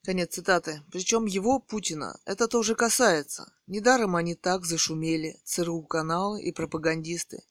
Конец 0.02 0.34
цитаты. 0.34 0.82
Причем 0.90 1.26
его, 1.26 1.60
Путина, 1.60 2.18
это 2.24 2.48
тоже 2.48 2.74
касается. 2.74 3.52
Недаром 3.68 4.16
они 4.16 4.34
так 4.34 4.64
зашумели, 4.64 5.38
ЦРУ-каналы 5.44 6.42
и 6.42 6.50
пропагандисты. 6.50 7.44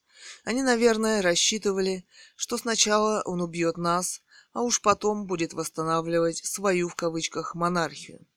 Они, 0.44 0.62
наверное, 0.62 1.22
рассчитывали, 1.22 2.06
что 2.36 2.58
сначала 2.58 3.22
он 3.24 3.40
убьет 3.42 3.78
нас, 3.78 4.22
а 4.60 4.62
уж 4.62 4.82
потом 4.82 5.26
будет 5.26 5.54
восстанавливать 5.54 6.44
свою 6.46 6.90
в 6.90 6.96
кавычках 6.96 7.56
монархию. 7.56 8.28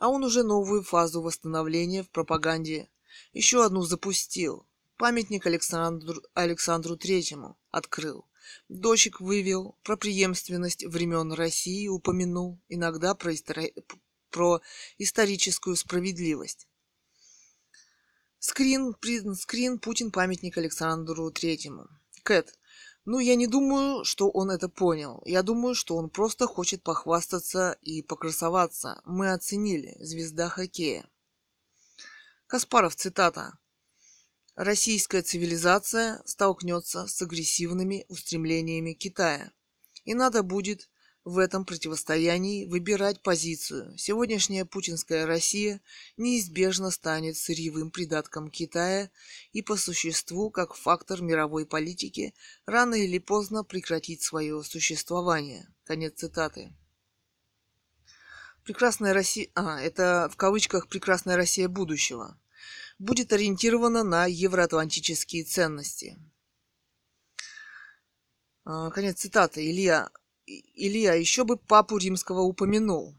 А 0.00 0.08
он 0.08 0.24
уже 0.24 0.42
новую 0.42 0.82
фазу 0.82 1.22
восстановления 1.22 2.02
в 2.02 2.10
пропаганде 2.10 2.90
еще 3.32 3.64
одну 3.64 3.82
запустил. 3.82 4.66
Памятник 4.96 5.46
Александру, 5.46 6.20
Александру 6.34 6.96
Третьему 6.96 7.56
открыл. 7.70 8.26
Дочек 8.68 9.20
вывел, 9.20 9.78
про 9.84 9.96
преемственность 9.96 10.84
времен 10.84 11.32
России 11.32 11.86
упомянул, 11.86 12.58
иногда 12.68 13.14
про, 13.14 13.34
истори... 13.34 13.72
про 14.30 14.60
историческую 14.98 15.76
справедливость. 15.76 16.66
Скрин, 18.40 18.96
скрин 19.36 19.78
Путин 19.78 20.10
памятник 20.10 20.58
Александру 20.58 21.30
Третьему. 21.30 21.86
Кэт. 22.24 22.57
Ну, 23.10 23.20
я 23.20 23.36
не 23.36 23.46
думаю, 23.46 24.04
что 24.04 24.28
он 24.28 24.50
это 24.50 24.68
понял. 24.68 25.22
Я 25.24 25.42
думаю, 25.42 25.74
что 25.74 25.96
он 25.96 26.10
просто 26.10 26.46
хочет 26.46 26.82
похвастаться 26.82 27.78
и 27.80 28.02
покрасоваться. 28.02 29.00
Мы 29.06 29.32
оценили. 29.32 29.96
Звезда 29.98 30.50
хоккея. 30.50 31.08
Каспаров, 32.46 32.94
цитата. 32.96 33.58
Российская 34.56 35.22
цивилизация 35.22 36.20
столкнется 36.26 37.06
с 37.06 37.22
агрессивными 37.22 38.04
устремлениями 38.08 38.92
Китая. 38.92 39.52
И 40.04 40.12
надо 40.12 40.42
будет 40.42 40.90
в 41.28 41.36
этом 41.36 41.66
противостоянии 41.66 42.64
выбирать 42.64 43.22
позицию. 43.22 43.96
Сегодняшняя 43.98 44.64
путинская 44.64 45.26
Россия 45.26 45.82
неизбежно 46.16 46.90
станет 46.90 47.36
сырьевым 47.36 47.90
придатком 47.90 48.50
Китая 48.50 49.10
и 49.52 49.60
по 49.60 49.76
существу, 49.76 50.50
как 50.50 50.74
фактор 50.74 51.20
мировой 51.20 51.66
политики, 51.66 52.34
рано 52.64 52.94
или 52.94 53.18
поздно 53.18 53.62
прекратит 53.62 54.22
свое 54.22 54.62
существование. 54.64 55.68
Конец 55.84 56.14
цитаты. 56.16 56.74
Прекрасная 58.64 59.12
Россия... 59.12 59.48
А, 59.54 59.80
это 59.80 60.30
в 60.32 60.36
кавычках 60.36 60.88
«прекрасная 60.88 61.36
Россия 61.36 61.68
будущего» 61.68 62.38
будет 62.98 63.32
ориентирована 63.34 64.02
на 64.02 64.26
евроатлантические 64.26 65.44
ценности. 65.44 66.18
А, 68.64 68.90
конец 68.90 69.20
цитаты. 69.20 69.70
Илья 69.70 70.10
Илья, 70.74 71.14
еще 71.14 71.44
бы 71.44 71.56
папу 71.58 71.98
римского 71.98 72.40
упомянул. 72.40 73.14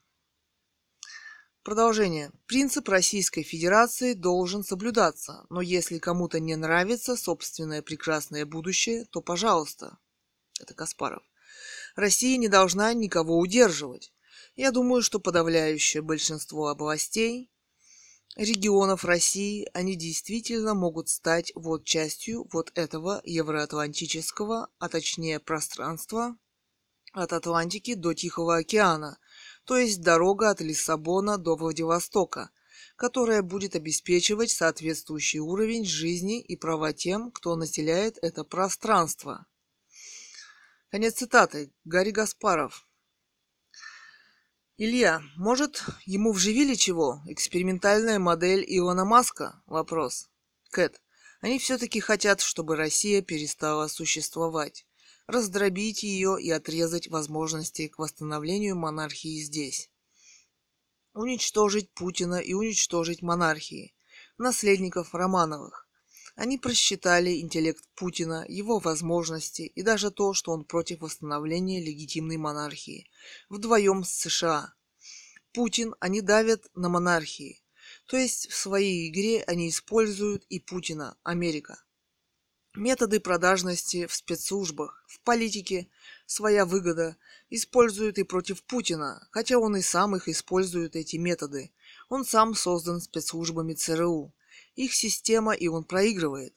Продолжение. 1.63 2.31
Принцип 2.47 2.89
Российской 2.89 3.43
Федерации 3.43 4.13
должен 4.13 4.63
соблюдаться, 4.63 5.45
но 5.49 5.61
если 5.61 5.99
кому-то 5.99 6.39
не 6.39 6.55
нравится 6.55 7.15
собственное 7.15 7.83
прекрасное 7.83 8.45
будущее, 8.45 9.05
то 9.11 9.21
пожалуйста. 9.21 9.99
Это 10.59 10.73
Каспаров. 10.73 11.21
Россия 11.95 12.37
не 12.37 12.47
должна 12.47 12.93
никого 12.93 13.37
удерживать. 13.37 14.11
Я 14.55 14.71
думаю, 14.71 15.03
что 15.03 15.19
подавляющее 15.19 16.01
большинство 16.01 16.69
областей, 16.69 17.51
регионов 18.35 19.05
России, 19.05 19.69
они 19.73 19.95
действительно 19.95 20.73
могут 20.73 21.09
стать 21.09 21.51
вот 21.53 21.83
частью 21.85 22.47
вот 22.51 22.71
этого 22.73 23.21
евроатлантического, 23.23 24.69
а 24.79 24.89
точнее 24.89 25.39
пространства, 25.39 26.35
от 27.13 27.33
Атлантики 27.33 27.95
до 27.95 28.13
Тихого 28.13 28.57
океана, 28.57 29.17
то 29.65 29.77
есть 29.77 30.01
дорога 30.01 30.49
от 30.49 30.61
Лиссабона 30.61 31.37
до 31.37 31.55
Владивостока, 31.55 32.49
которая 32.95 33.41
будет 33.41 33.75
обеспечивать 33.75 34.51
соответствующий 34.51 35.39
уровень 35.39 35.85
жизни 35.85 36.41
и 36.41 36.55
права 36.55 36.93
тем, 36.93 37.31
кто 37.31 37.55
населяет 37.55 38.17
это 38.21 38.43
пространство. 38.43 39.45
Конец 40.91 41.15
цитаты. 41.15 41.71
Гарри 41.85 42.11
Гаспаров. 42.11 42.85
Илья, 44.77 45.21
может, 45.35 45.83
ему 46.05 46.31
вживили 46.31 46.73
чего? 46.73 47.21
Экспериментальная 47.27 48.17
модель 48.17 48.65
Илона 48.67 49.05
Маска? 49.05 49.61
Вопрос. 49.65 50.29
Кэт. 50.71 51.01
Они 51.41 51.59
все-таки 51.59 51.99
хотят, 51.99 52.41
чтобы 52.41 52.75
Россия 52.75 53.21
перестала 53.21 53.87
существовать. 53.87 54.85
Раздробить 55.29 56.01
ее 56.01 56.41
и 56.41 56.49
отрезать 56.49 57.07
возможности 57.07 57.87
к 57.87 57.99
восстановлению 57.99 58.75
монархии 58.75 59.39
здесь. 59.43 59.91
Уничтожить 61.13 61.91
Путина 61.93 62.39
и 62.39 62.55
уничтожить 62.55 63.21
монархии. 63.21 63.93
Наследников 64.39 65.13
Романовых. 65.13 65.87
Они 66.35 66.57
просчитали 66.57 67.41
интеллект 67.41 67.85
Путина, 67.93 68.43
его 68.47 68.79
возможности 68.79 69.61
и 69.61 69.83
даже 69.83 70.09
то, 70.09 70.33
что 70.33 70.51
он 70.51 70.65
против 70.65 71.01
восстановления 71.01 71.79
легитимной 71.79 72.37
монархии. 72.37 73.07
Вдвоем 73.49 74.03
с 74.03 74.09
США. 74.09 74.73
Путин 75.53 75.93
они 75.99 76.21
давят 76.21 76.65
на 76.73 76.89
монархии. 76.89 77.61
То 78.07 78.17
есть 78.17 78.49
в 78.49 78.55
своей 78.55 79.07
игре 79.07 79.43
они 79.43 79.69
используют 79.69 80.43
и 80.49 80.59
Путина, 80.59 81.19
Америка. 81.21 81.83
Методы 82.79 83.19
продажности 83.19 84.05
в 84.05 84.15
спецслужбах, 84.15 85.03
в 85.05 85.19
политике, 85.19 85.89
своя 86.25 86.63
выгода, 86.63 87.17
используют 87.49 88.17
и 88.17 88.23
против 88.23 88.63
Путина, 88.63 89.27
хотя 89.31 89.59
он 89.59 89.75
и 89.75 89.81
сам 89.81 90.15
их 90.15 90.29
использует, 90.29 90.95
эти 90.95 91.17
методы. 91.17 91.73
Он 92.07 92.23
сам 92.23 92.55
создан 92.55 93.01
спецслужбами 93.01 93.73
ЦРУ 93.73 94.33
их 94.75 94.93
система, 94.93 95.51
и 95.51 95.67
он 95.67 95.83
проигрывает. 95.83 96.55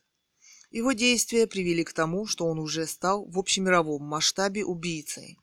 Его 0.70 0.92
действия 0.92 1.48
привели 1.48 1.82
к 1.82 1.92
тому, 1.92 2.28
что 2.28 2.46
он 2.46 2.60
уже 2.60 2.86
стал 2.86 3.24
в 3.24 3.36
общемировом 3.36 4.04
масштабе 4.04 4.64
убийцей. 4.64 5.40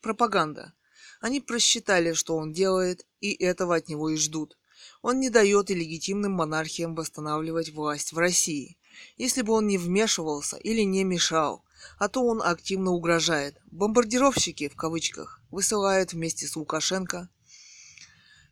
Пропаганда. 0.00 0.72
Они 1.20 1.42
просчитали, 1.42 2.14
что 2.14 2.34
он 2.36 2.54
делает, 2.54 3.06
и 3.20 3.34
этого 3.34 3.76
от 3.76 3.90
него 3.90 4.08
и 4.08 4.16
ждут. 4.16 4.56
Он 5.02 5.20
не 5.20 5.28
дает 5.28 5.70
и 5.70 5.74
легитимным 5.74 6.32
монархиям 6.32 6.94
восстанавливать 6.94 7.68
власть 7.68 8.14
в 8.14 8.18
России. 8.18 8.78
Если 9.16 9.42
бы 9.42 9.52
он 9.52 9.66
не 9.66 9.78
вмешивался 9.78 10.56
или 10.56 10.82
не 10.82 11.04
мешал, 11.04 11.64
а 11.98 12.08
то 12.08 12.24
он 12.24 12.42
активно 12.42 12.90
угрожает. 12.90 13.56
Бомбардировщики, 13.70 14.68
в 14.68 14.76
кавычках, 14.76 15.40
высылают 15.50 16.12
вместе 16.12 16.46
с 16.46 16.56
Лукашенко. 16.56 17.28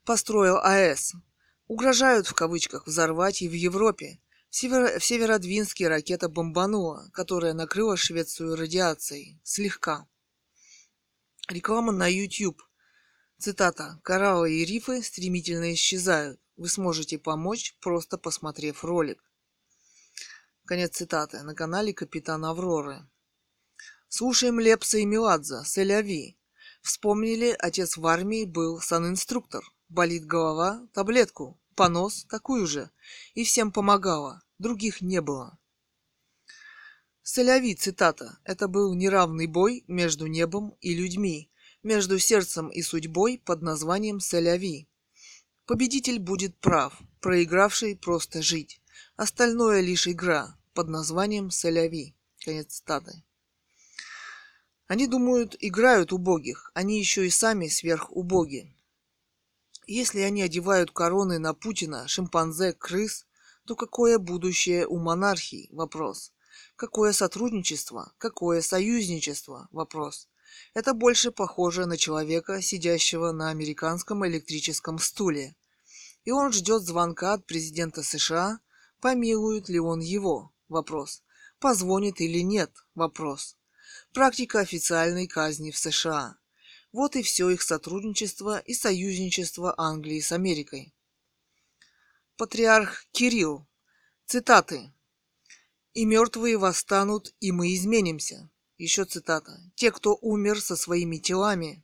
Построил 0.05 0.59
АЭС, 0.59 1.15
Угрожают 1.69 2.29
в 2.29 2.35
кавычках 2.35 2.87
взорвать 2.87 3.43
и 3.43 3.49
в 3.49 3.53
Европе. 3.53 4.21
В, 4.51 4.55
Северо- 4.55 4.99
в 5.01 5.05
Северодвинске 5.05 5.89
ракета 5.89 6.29
бомбанула, 6.29 7.11
которая 7.13 7.55
накрыла 7.55 7.97
Швецию 7.97 8.55
радиацией. 8.55 9.41
Слегка. 9.43 10.07
Реклама 11.49 11.91
на 11.91 12.07
YouTube. 12.07 12.63
Цитата. 13.39 14.01
Кораллы 14.05 14.53
и 14.53 14.65
рифы 14.65 15.03
стремительно 15.03 15.75
исчезают. 15.75 16.41
Вы 16.57 16.69
сможете 16.69 17.19
помочь, 17.19 17.77
просто 17.81 18.17
посмотрев 18.17 18.85
ролик. 18.85 19.23
Конец 20.67 20.97
цитаты. 20.97 21.45
На 21.45 21.55
канале 21.55 21.93
Капитан 21.93 22.45
Авроры. 22.45 23.09
Слушаем 24.09 24.59
Лепса 24.59 24.99
и 24.99 25.05
Меладзе. 25.05 25.63
Селяви. 25.65 26.37
Вспомнили, 26.83 27.55
отец 27.57 27.97
в 27.97 28.05
армии 28.05 28.45
был 28.45 28.81
санинструктор. 28.81 29.63
Болит 29.89 30.27
голова? 30.27 30.85
Таблетку. 30.93 31.57
Понос? 31.77 32.25
Такую 32.29 32.67
же. 32.67 32.91
И 33.35 33.45
всем 33.45 33.71
помогала. 33.71 34.43
Других 34.59 35.03
не 35.03 35.21
было. 35.21 35.57
Соляви, 37.23 37.77
цитата. 37.77 38.41
Это 38.43 38.67
был 38.67 38.93
неравный 38.95 39.47
бой 39.47 39.85
между 39.87 40.27
небом 40.27 40.77
и 40.81 40.97
людьми, 40.97 41.49
между 41.85 42.19
сердцем 42.19 42.71
и 42.71 42.83
судьбой 42.83 43.41
под 43.45 43.63
названием 43.63 44.19
Соляви. 44.19 44.89
Победитель 45.65 46.19
будет 46.19 46.59
прав, 46.59 46.99
проигравший 47.21 47.95
просто 47.97 48.43
жить. 48.43 48.81
Остальное 49.17 49.81
лишь 49.81 50.09
игра 50.09 50.56
под 50.77 50.89
названием 50.91 51.51
Соляви. 51.51 52.15
Конец 52.45 52.75
цитаты. 52.75 53.23
Они 54.89 55.07
думают, 55.07 55.57
играют 55.59 56.13
убогих, 56.13 56.71
они 56.75 56.99
еще 56.99 57.27
и 57.27 57.31
сами 57.31 57.67
сверхубоги. 57.69 58.77
Если 59.87 60.21
они 60.21 60.43
одевают 60.43 60.91
короны 60.91 61.39
на 61.39 61.55
Путина, 61.55 62.07
шимпанзе, 62.07 62.75
крыс, 62.75 63.27
то 63.67 63.75
какое 63.75 64.19
будущее 64.19 64.87
у 64.87 64.99
монархии? 64.99 65.71
Вопрос. 65.73 66.33
Какое 66.77 67.13
сотрудничество? 67.13 68.13
Какое 68.19 68.61
союзничество? 68.61 69.69
Вопрос. 69.73 70.29
Это 70.75 70.93
больше 70.93 71.33
похоже 71.33 71.87
на 71.87 71.97
человека, 71.97 72.61
сидящего 72.61 73.33
на 73.33 73.49
американском 73.49 74.27
электрическом 74.27 74.99
стуле. 74.99 75.57
И 76.25 76.33
он 76.33 76.53
ждет 76.53 76.83
звонка 76.83 77.33
от 77.33 77.47
президента 77.47 78.03
США, 78.03 78.61
помилует 79.01 79.71
ли 79.71 79.81
он 79.81 80.01
его? 80.01 80.53
Вопрос. 80.69 81.23
Позвонит 81.59 82.21
или 82.21 82.41
нет? 82.41 82.71
Вопрос. 82.95 83.57
Практика 84.13 84.61
официальной 84.61 85.27
казни 85.27 85.71
в 85.71 85.79
США. 85.79 86.37
Вот 86.93 87.17
и 87.17 87.23
все 87.23 87.51
их 87.51 87.63
сотрудничество 87.63 88.59
и 88.59 88.75
союзничество 88.75 89.75
Англии 89.77 90.21
с 90.21 90.33
Америкой. 90.33 90.95
Патриарх 92.37 93.07
Кирилл. 93.13 93.67
Цитаты. 94.27 94.93
«И 95.95 96.05
мертвые 96.05 96.59
восстанут, 96.59 97.35
и 97.41 97.53
мы 97.53 97.75
изменимся». 97.75 98.51
Еще 98.77 99.07
цитата. 99.07 99.59
«Те, 99.75 99.91
кто 99.91 100.15
умер 100.21 100.61
со 100.61 100.77
своими 100.77 101.17
телами». 101.17 101.83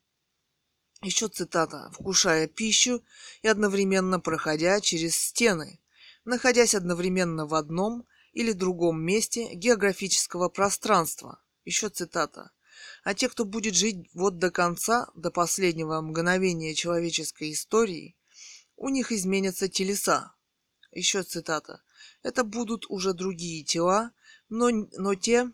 Еще 1.01 1.29
цитата. 1.29 1.91
«Вкушая 1.95 2.49
пищу 2.49 3.03
и 3.41 3.49
одновременно 3.49 4.21
проходя 4.21 4.81
через 4.81 5.17
стены, 5.17 5.81
находясь 6.27 6.75
одновременно 6.75 7.47
в 7.47 7.55
одном 7.55 8.07
или 8.33 8.53
другом 8.53 9.03
месте 9.03 9.55
географического 9.55 10.49
пространства». 10.49 11.41
Еще 11.65 11.89
цитата. 11.89 12.51
А 13.05 13.15
те, 13.15 13.29
кто 13.29 13.45
будет 13.45 13.75
жить 13.75 14.09
вот 14.15 14.39
до 14.39 14.51
конца, 14.51 15.09
до 15.15 15.31
последнего 15.31 16.01
мгновения 16.01 16.75
человеческой 16.75 17.53
истории, 17.53 18.17
у 18.77 18.89
них 18.89 19.13
изменятся 19.13 19.69
телеса. 19.69 20.35
Еще 20.91 21.23
цитата. 21.23 21.83
Это 22.23 22.45
будут 22.45 22.87
уже 22.89 23.15
другие 23.15 23.65
тела, 23.65 24.13
но, 24.49 24.71
но 24.71 25.15
те, 25.15 25.51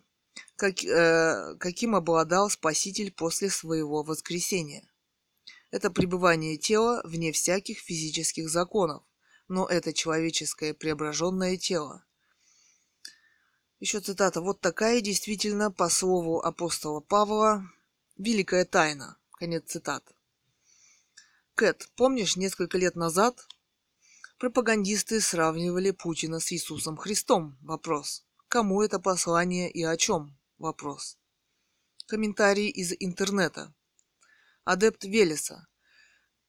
как, 0.55 0.83
э, 0.83 1.55
каким 1.59 1.95
обладал 1.95 2.49
Спаситель 2.49 3.11
после 3.11 3.49
своего 3.49 4.03
воскресения. 4.03 4.89
Это 5.71 5.91
пребывание 5.91 6.57
тела 6.57 7.01
вне 7.03 7.31
всяких 7.31 7.79
физических 7.79 8.49
законов, 8.49 9.03
но 9.47 9.67
это 9.67 9.93
человеческое 9.93 10.73
преображенное 10.73 11.57
тело. 11.57 12.03
Еще 13.79 14.01
цитата. 14.01 14.41
Вот 14.41 14.59
такая 14.59 14.99
действительно, 14.99 15.71
по 15.71 15.87
слову 15.87 16.41
апостола 16.41 16.99
Павла, 16.99 17.63
великая 18.17 18.65
тайна. 18.65 19.17
Конец 19.31 19.71
цитаты. 19.71 20.13
Кэт, 21.55 21.89
помнишь, 21.95 22.35
несколько 22.35 22.77
лет 22.77 22.97
назад 22.97 23.47
пропагандисты 24.37 25.21
сравнивали 25.21 25.91
Путина 25.91 26.41
с 26.41 26.51
Иисусом 26.51 26.97
Христом? 26.97 27.57
Вопрос. 27.61 28.25
Кому 28.49 28.81
это 28.81 28.99
послание 28.99 29.71
и 29.71 29.83
о 29.83 29.95
чем? 29.95 30.37
Вопрос. 30.57 31.17
Комментарий 32.05 32.67
из 32.67 32.93
интернета. 32.99 33.73
Адепт 34.65 35.05
Велеса. 35.05 35.67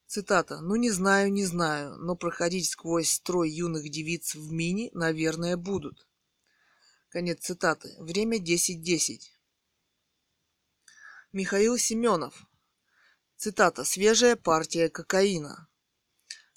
Цитата. 0.08 0.60
«Ну, 0.60 0.74
не 0.74 0.90
знаю, 0.90 1.32
не 1.32 1.44
знаю, 1.44 1.94
но 1.98 2.16
проходить 2.16 2.68
сквозь 2.68 3.12
строй 3.12 3.50
юных 3.50 3.88
девиц 3.88 4.34
в 4.34 4.50
мини, 4.50 4.90
наверное, 4.92 5.56
будут. 5.56 6.08
Конец 7.10 7.40
цитаты. 7.40 7.96
Время 7.98 8.38
10.10. 8.38 9.18
Михаил 11.32 11.76
Семенов. 11.76 12.46
Цитата. 13.36 13.84
Свежая 13.84 14.36
партия 14.36 14.88
кокаина. 14.88 15.68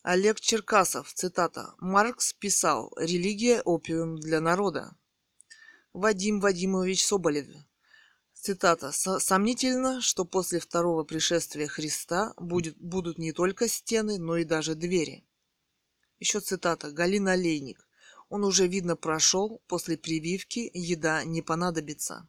Олег 0.03 0.39
Черкасов. 0.39 1.11
Цитата. 1.11 1.73
Маркс 1.79 2.33
писал 2.33 2.93
«Религия– 2.97 3.61
опиум 3.65 4.19
для 4.19 4.39
народа». 4.41 4.95
Вадим 5.91 6.39
Вадимович 6.39 7.03
Соболев. 7.03 7.47
Цитата. 8.35 8.91
«Сомнительно, 8.91 10.01
что 10.01 10.23
после 10.23 10.59
второго 10.59 11.03
пришествия 11.03 11.67
Христа 11.67 12.31
будет, 12.37 12.77
будут 12.77 13.17
не 13.17 13.33
только 13.33 13.67
стены, 13.67 14.19
но 14.19 14.37
и 14.37 14.43
даже 14.43 14.75
двери». 14.75 15.25
Еще 16.19 16.41
цитата. 16.41 16.91
Галина 16.91 17.31
Олейник. 17.31 17.87
Он 18.33 18.43
уже, 18.43 18.65
видно, 18.65 18.95
прошел, 18.95 19.61
после 19.67 19.95
прививки 19.95 20.71
еда 20.73 21.23
не 21.23 21.43
понадобится. 21.43 22.27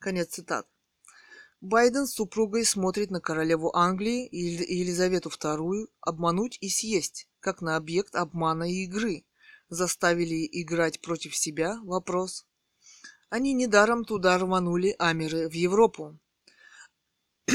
Конец 0.00 0.30
цитат. 0.30 0.66
Байден 1.60 2.08
с 2.08 2.14
супругой 2.14 2.64
смотрит 2.64 3.08
на 3.12 3.20
королеву 3.20 3.70
Англии 3.76 4.28
Елизавету 4.32 5.28
II 5.28 5.86
обмануть 6.00 6.58
и 6.60 6.68
съесть, 6.68 7.28
как 7.38 7.62
на 7.62 7.76
объект 7.76 8.16
обмана 8.16 8.68
и 8.68 8.86
игры. 8.86 9.24
Заставили 9.68 10.48
играть 10.50 11.00
против 11.00 11.36
себя? 11.36 11.78
Вопрос. 11.84 12.44
Они 13.28 13.52
недаром 13.52 14.04
туда 14.04 14.36
рванули 14.36 14.96
Амеры 14.98 15.48
в 15.48 15.52
Европу. 15.52 16.18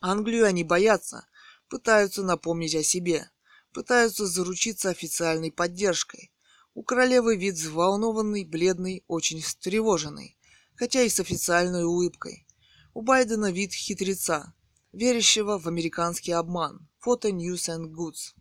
Англию 0.00 0.46
они 0.46 0.64
боятся, 0.64 1.28
пытаются 1.68 2.22
напомнить 2.22 2.74
о 2.74 2.82
себе, 2.82 3.30
пытаются 3.74 4.24
заручиться 4.24 4.88
официальной 4.88 5.52
поддержкой. 5.52 6.32
У 6.76 6.82
королевы 6.82 7.38
вид 7.38 7.54
взволнованный, 7.54 8.44
бледный, 8.44 9.02
очень 9.08 9.40
встревоженный, 9.40 10.36
хотя 10.74 11.00
и 11.00 11.08
с 11.08 11.18
официальной 11.18 11.84
улыбкой. 11.84 12.46
У 12.92 13.00
Байдена 13.00 13.50
вид 13.50 13.72
хитреца, 13.72 14.52
верящего 14.92 15.58
в 15.58 15.66
американский 15.68 16.32
обман. 16.32 16.86
Фото 16.98 17.30
News 17.30 17.70
and 17.70 17.94
Goods. 17.94 18.34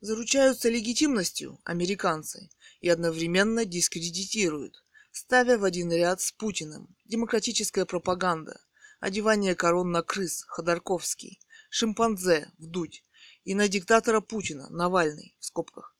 Заручаются 0.00 0.68
легитимностью 0.68 1.60
американцы 1.62 2.50
и 2.80 2.88
одновременно 2.88 3.64
дискредитируют, 3.64 4.82
ставя 5.12 5.56
в 5.56 5.62
один 5.62 5.92
ряд 5.92 6.20
с 6.20 6.32
Путиным. 6.32 6.96
Демократическая 7.04 7.84
пропаганда, 7.84 8.60
одевание 8.98 9.54
корон 9.54 9.92
на 9.92 10.02
крыс, 10.02 10.42
Ходорковский, 10.48 11.38
шимпанзе, 11.70 12.50
вдуть, 12.58 13.04
и 13.44 13.54
на 13.54 13.68
диктатора 13.68 14.20
Путина, 14.20 14.68
Навальный, 14.68 15.36
в 15.38 15.44
скобках. 15.44 15.94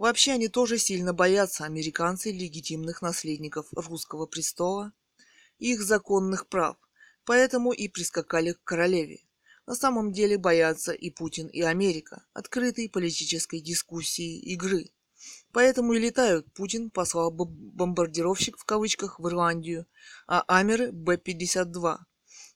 Вообще 0.00 0.32
они 0.32 0.48
тоже 0.48 0.78
сильно 0.78 1.12
боятся 1.12 1.66
американцы 1.66 2.30
легитимных 2.30 3.02
наследников 3.02 3.66
русского 3.72 4.24
престола 4.24 4.94
и 5.58 5.74
их 5.74 5.82
законных 5.82 6.48
прав, 6.48 6.78
поэтому 7.26 7.72
и 7.72 7.86
прискакали 7.86 8.52
к 8.52 8.64
королеве. 8.64 9.20
На 9.66 9.74
самом 9.74 10.10
деле 10.10 10.38
боятся 10.38 10.92
и 10.92 11.10
Путин, 11.10 11.48
и 11.48 11.60
Америка 11.60 12.24
открытой 12.32 12.88
политической 12.88 13.60
дискуссии 13.60 14.40
игры. 14.54 14.90
Поэтому 15.52 15.92
и 15.92 15.98
летают. 15.98 16.50
Путин 16.54 16.88
послал 16.90 17.30
бомбардировщик 17.30 18.56
в 18.56 18.64
кавычках 18.64 19.20
в 19.20 19.28
Ирландию, 19.28 19.86
а 20.26 20.40
Амеры 20.48 20.92
Б-52. 20.92 21.98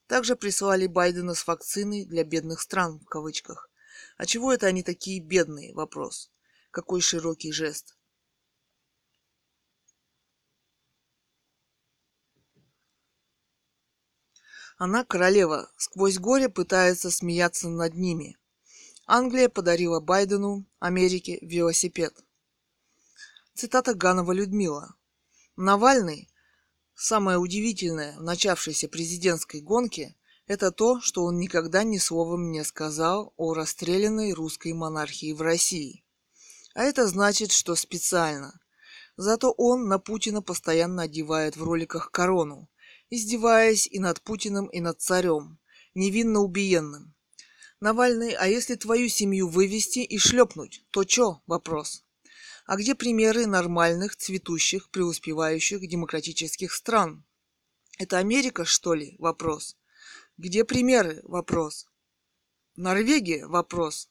Также 0.07 0.35
прислали 0.35 0.87
Байдена 0.87 1.35
с 1.35 1.47
вакциной 1.47 2.07
для 2.07 2.25
бедных 2.25 2.63
стран 2.63 3.01
в 3.01 3.05
кавычках. 3.05 3.69
А 4.17 4.25
чего 4.25 4.51
это 4.51 4.67
они 4.67 4.83
такие 4.83 5.21
бедные? 5.21 5.75
Вопрос. 5.75 6.31
Какой 6.75 7.01
широкий 7.01 7.53
жест. 7.53 7.97
Она, 14.77 15.05
королева, 15.05 15.71
сквозь 15.77 16.19
горе 16.19 16.49
пытается 16.49 17.13
смеяться 17.13 17.69
над 17.69 17.95
ними. 17.95 18.37
Англия 19.07 19.49
подарила 19.49 20.01
Байдену, 20.01 20.67
Америке, 20.81 21.39
велосипед. 21.43 22.13
Цитата 23.55 23.95
Ганова 23.95 24.33
Людмила. 24.33 24.97
Навальный, 25.55 26.29
самое 26.97 27.39
удивительное 27.39 28.19
в 28.19 28.23
начавшейся 28.25 28.89
президентской 28.89 29.61
гонке, 29.61 30.17
это 30.49 30.73
то, 30.73 31.01
что 31.01 31.23
он 31.23 31.39
никогда 31.39 31.85
ни 31.85 31.99
словом 31.99 32.51
не 32.51 32.65
сказал 32.65 33.33
о 33.37 33.55
расстрелянной 33.55 34.33
русской 34.33 34.73
монархии 34.73 35.33
в 35.33 35.41
России. 35.41 36.04
А 36.75 36.83
это 36.83 37.07
значит, 37.07 37.53
что 37.53 37.77
специально. 37.77 38.61
Зато 39.17 39.53
он 39.53 39.87
на 39.87 39.99
Путина 39.99 40.43
постоянно 40.43 41.03
одевает 41.03 41.57
в 41.57 41.63
роликах 41.63 42.11
корону, 42.11 42.69
издеваясь 43.11 43.87
и 43.87 44.01
над 44.01 44.21
Путиным, 44.21 44.67
и 44.67 44.81
над 44.81 45.01
царем, 45.01 45.59
невинно 45.95 46.41
убиенным. 46.41 47.15
Навальный, 47.79 48.33
а 48.33 48.49
если 48.49 48.75
твою 48.75 49.09
семью 49.09 49.49
вывести 49.49 50.01
и 50.01 50.19
шлепнуть, 50.19 50.85
то 50.91 51.05
чё? 51.05 51.43
Вопрос. 51.47 52.03
А 52.67 52.77
где 52.77 52.95
примеры 52.95 53.47
нормальных, 53.47 54.17
цветущих, 54.17 54.91
преуспевающих 54.91 55.87
демократических 55.87 56.73
стран? 56.73 57.25
Это 57.99 58.19
Америка, 58.19 58.65
что 58.65 58.95
ли? 58.95 59.15
Вопрос. 59.19 59.77
Где 60.39 60.65
примеры? 60.65 61.21
Вопрос. 61.25 61.87
Норвегия? 62.75 63.47
Вопрос. 63.47 64.09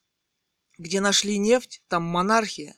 Где 0.84 1.00
нашли 1.00 1.38
нефть, 1.38 1.82
там 1.88 2.04
монархия. 2.04 2.76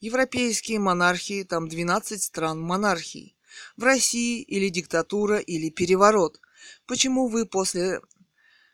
Европейские 0.00 0.80
монархии, 0.80 1.44
там 1.44 1.68
12 1.68 2.20
стран 2.20 2.60
монархий. 2.60 3.36
В 3.76 3.84
России 3.84 4.42
или 4.42 4.68
диктатура, 4.70 5.38
или 5.38 5.70
переворот. 5.70 6.40
Почему 6.86 7.28
вы 7.28 7.46
после 7.46 8.00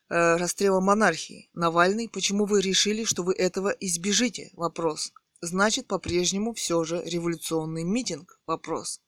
э, 0.08 0.36
расстрела 0.36 0.80
монархии, 0.80 1.50
Навальный, 1.52 2.08
почему 2.08 2.46
вы 2.46 2.62
решили, 2.62 3.04
что 3.04 3.22
вы 3.22 3.34
этого 3.34 3.68
избежите? 3.68 4.48
Вопрос. 4.54 5.12
Значит, 5.42 5.86
по-прежнему 5.86 6.54
все 6.54 6.84
же 6.84 7.02
революционный 7.04 7.84
митинг? 7.84 8.40
Вопрос. 8.46 9.02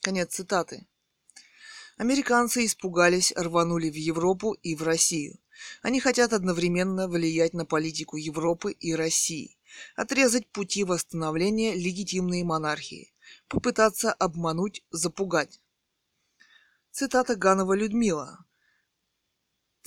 Конец 0.00 0.34
цитаты. 0.34 0.84
Американцы 1.96 2.64
испугались, 2.64 3.32
рванули 3.36 3.88
в 3.88 3.94
Европу 3.94 4.54
и 4.64 4.74
в 4.74 4.82
Россию. 4.82 5.38
Они 5.82 6.00
хотят 6.00 6.32
одновременно 6.32 7.08
влиять 7.08 7.54
на 7.54 7.64
политику 7.64 8.16
Европы 8.16 8.72
и 8.72 8.94
России, 8.94 9.58
отрезать 9.94 10.46
пути 10.48 10.84
восстановления 10.84 11.74
легитимной 11.74 12.42
монархии, 12.42 13.14
попытаться 13.48 14.12
обмануть, 14.12 14.84
запугать. 14.90 15.60
Цитата 16.90 17.36
Ганова 17.36 17.74
Людмила. 17.74 18.44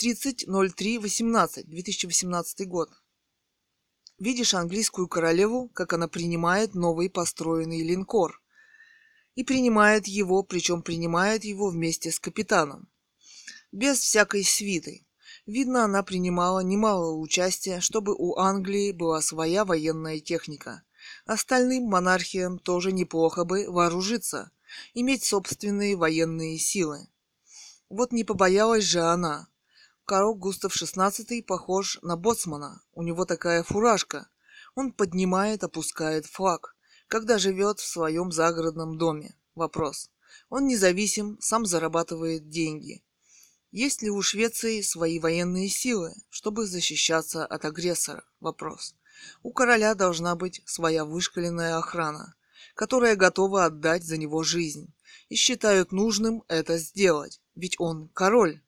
30.03.18, 0.01 1.63
2018 1.65 2.67
год. 2.67 2.89
Видишь 4.17 4.53
английскую 4.53 5.07
королеву, 5.07 5.69
как 5.69 5.93
она 5.93 6.07
принимает 6.07 6.75
новый 6.75 7.09
построенный 7.09 7.81
линкор– 7.81 8.41
и 9.39 9.43
принимает 9.45 10.05
его, 10.05 10.43
причем 10.43 10.81
принимает 10.81 11.45
его 11.45 11.69
вместе 11.69 12.11
с 12.11 12.19
капитаном. 12.19 12.89
Без 13.71 13.99
всякой 13.99 14.43
свиты. 14.43 15.05
Видно, 15.49 15.85
она 15.85 16.03
принимала 16.03 16.59
немало 16.59 17.15
участия, 17.15 17.79
чтобы 17.79 18.13
у 18.15 18.37
Англии 18.37 18.91
была 18.91 19.19
своя 19.19 19.65
военная 19.65 20.19
техника. 20.19 20.83
Остальным 21.25 21.85
монархиям 21.85 22.59
тоже 22.59 22.91
неплохо 22.91 23.45
бы 23.45 23.65
вооружиться, 23.67 24.51
иметь 24.93 25.23
собственные 25.23 25.95
военные 25.95 26.59
силы. 26.59 27.07
Вот 27.89 28.11
не 28.11 28.23
побоялась 28.23 28.83
же 28.83 29.01
она. 29.01 29.47
Король 30.05 30.37
Густав 30.37 30.71
XVI 30.71 31.41
похож 31.41 31.97
на 32.03 32.15
боцмана. 32.15 32.83
У 32.93 33.01
него 33.01 33.25
такая 33.25 33.63
фуражка. 33.63 34.29
Он 34.75 34.91
поднимает, 34.91 35.63
опускает 35.63 36.27
флаг 36.27 36.75
когда 37.07 37.39
живет 37.39 37.79
в 37.79 37.87
своем 37.87 38.31
загородном 38.31 38.99
доме. 38.99 39.35
Вопрос. 39.55 40.11
Он 40.49 40.67
независим, 40.67 41.39
сам 41.41 41.65
зарабатывает 41.65 42.49
деньги. 42.49 43.01
Есть 43.71 44.01
ли 44.01 44.09
у 44.09 44.21
Швеции 44.21 44.81
свои 44.81 45.19
военные 45.19 45.69
силы, 45.69 46.13
чтобы 46.29 46.65
защищаться 46.65 47.45
от 47.45 47.65
агрессора? 47.65 48.23
Вопрос. 48.39 48.95
У 49.43 49.51
короля 49.51 49.95
должна 49.95 50.35
быть 50.35 50.61
своя 50.65 51.05
вышкаленная 51.05 51.77
охрана, 51.77 52.35
которая 52.75 53.15
готова 53.15 53.65
отдать 53.65 54.03
за 54.03 54.17
него 54.17 54.43
жизнь, 54.43 54.93
и 55.29 55.35
считают 55.35 55.91
нужным 55.91 56.43
это 56.47 56.77
сделать, 56.77 57.41
ведь 57.55 57.75
он 57.79 58.09
король. 58.09 58.61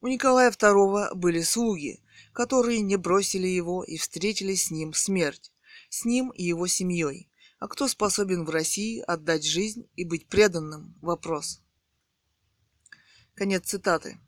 У 0.00 0.08
Николая 0.08 0.50
II 0.50 1.14
были 1.14 1.42
слуги, 1.42 2.02
которые 2.32 2.80
не 2.80 2.96
бросили 2.96 3.46
его 3.46 3.84
и 3.84 3.96
встретили 3.96 4.54
с 4.54 4.70
ним 4.70 4.94
смерть 4.94 5.52
с 5.88 6.04
ним 6.04 6.30
и 6.30 6.42
его 6.42 6.66
семьей. 6.66 7.30
А 7.58 7.68
кто 7.68 7.88
способен 7.88 8.44
в 8.44 8.50
России 8.50 9.00
отдать 9.00 9.44
жизнь 9.44 9.88
и 9.96 10.04
быть 10.04 10.28
преданным? 10.28 10.94
Вопрос. 11.00 11.62
Конец 13.36 13.66
цитаты. 13.66 14.18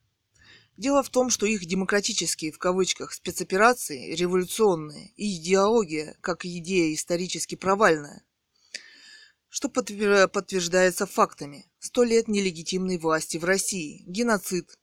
Дело 0.77 1.03
в 1.03 1.09
том, 1.09 1.31
что 1.31 1.47
их 1.47 1.65
демократические, 1.65 2.53
в 2.53 2.59
кавычках, 2.59 3.15
спецоперации, 3.15 4.15
революционные, 4.15 5.13
и 5.17 5.35
идеология, 5.39 6.15
как 6.21 6.45
идея 6.45 6.95
исторически 6.95 7.55
провальная, 7.55 8.23
что 9.49 9.71
подтверждается 9.71 11.07
фактами. 11.07 11.65
Сто 11.79 12.05
лет 12.05 12.29
нелегитимной 12.29 12.99
власти 12.99 13.39
в 13.39 13.45
России, 13.45 14.05
геноцид, 14.07 14.79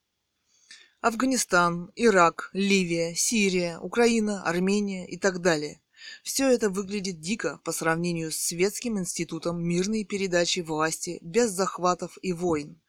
Афганистан, 1.01 1.91
Ирак, 1.95 2.49
Ливия, 2.53 3.13
Сирия, 3.13 3.77
Украина, 3.77 4.41
Армения 4.43 5.07
и 5.07 5.17
так 5.17 5.39
далее. 5.39 5.81
Все 6.23 6.49
это 6.49 6.71
выглядит 6.71 7.19
дико 7.19 7.61
по 7.63 7.71
сравнению 7.71 8.31
с 8.31 8.38
Светским 8.38 8.97
институтом 8.97 9.63
мирной 9.63 10.03
передачи 10.03 10.61
власти 10.61 11.19
без 11.21 11.51
захватов 11.51 12.17
и 12.23 12.33
войн. 12.33 12.81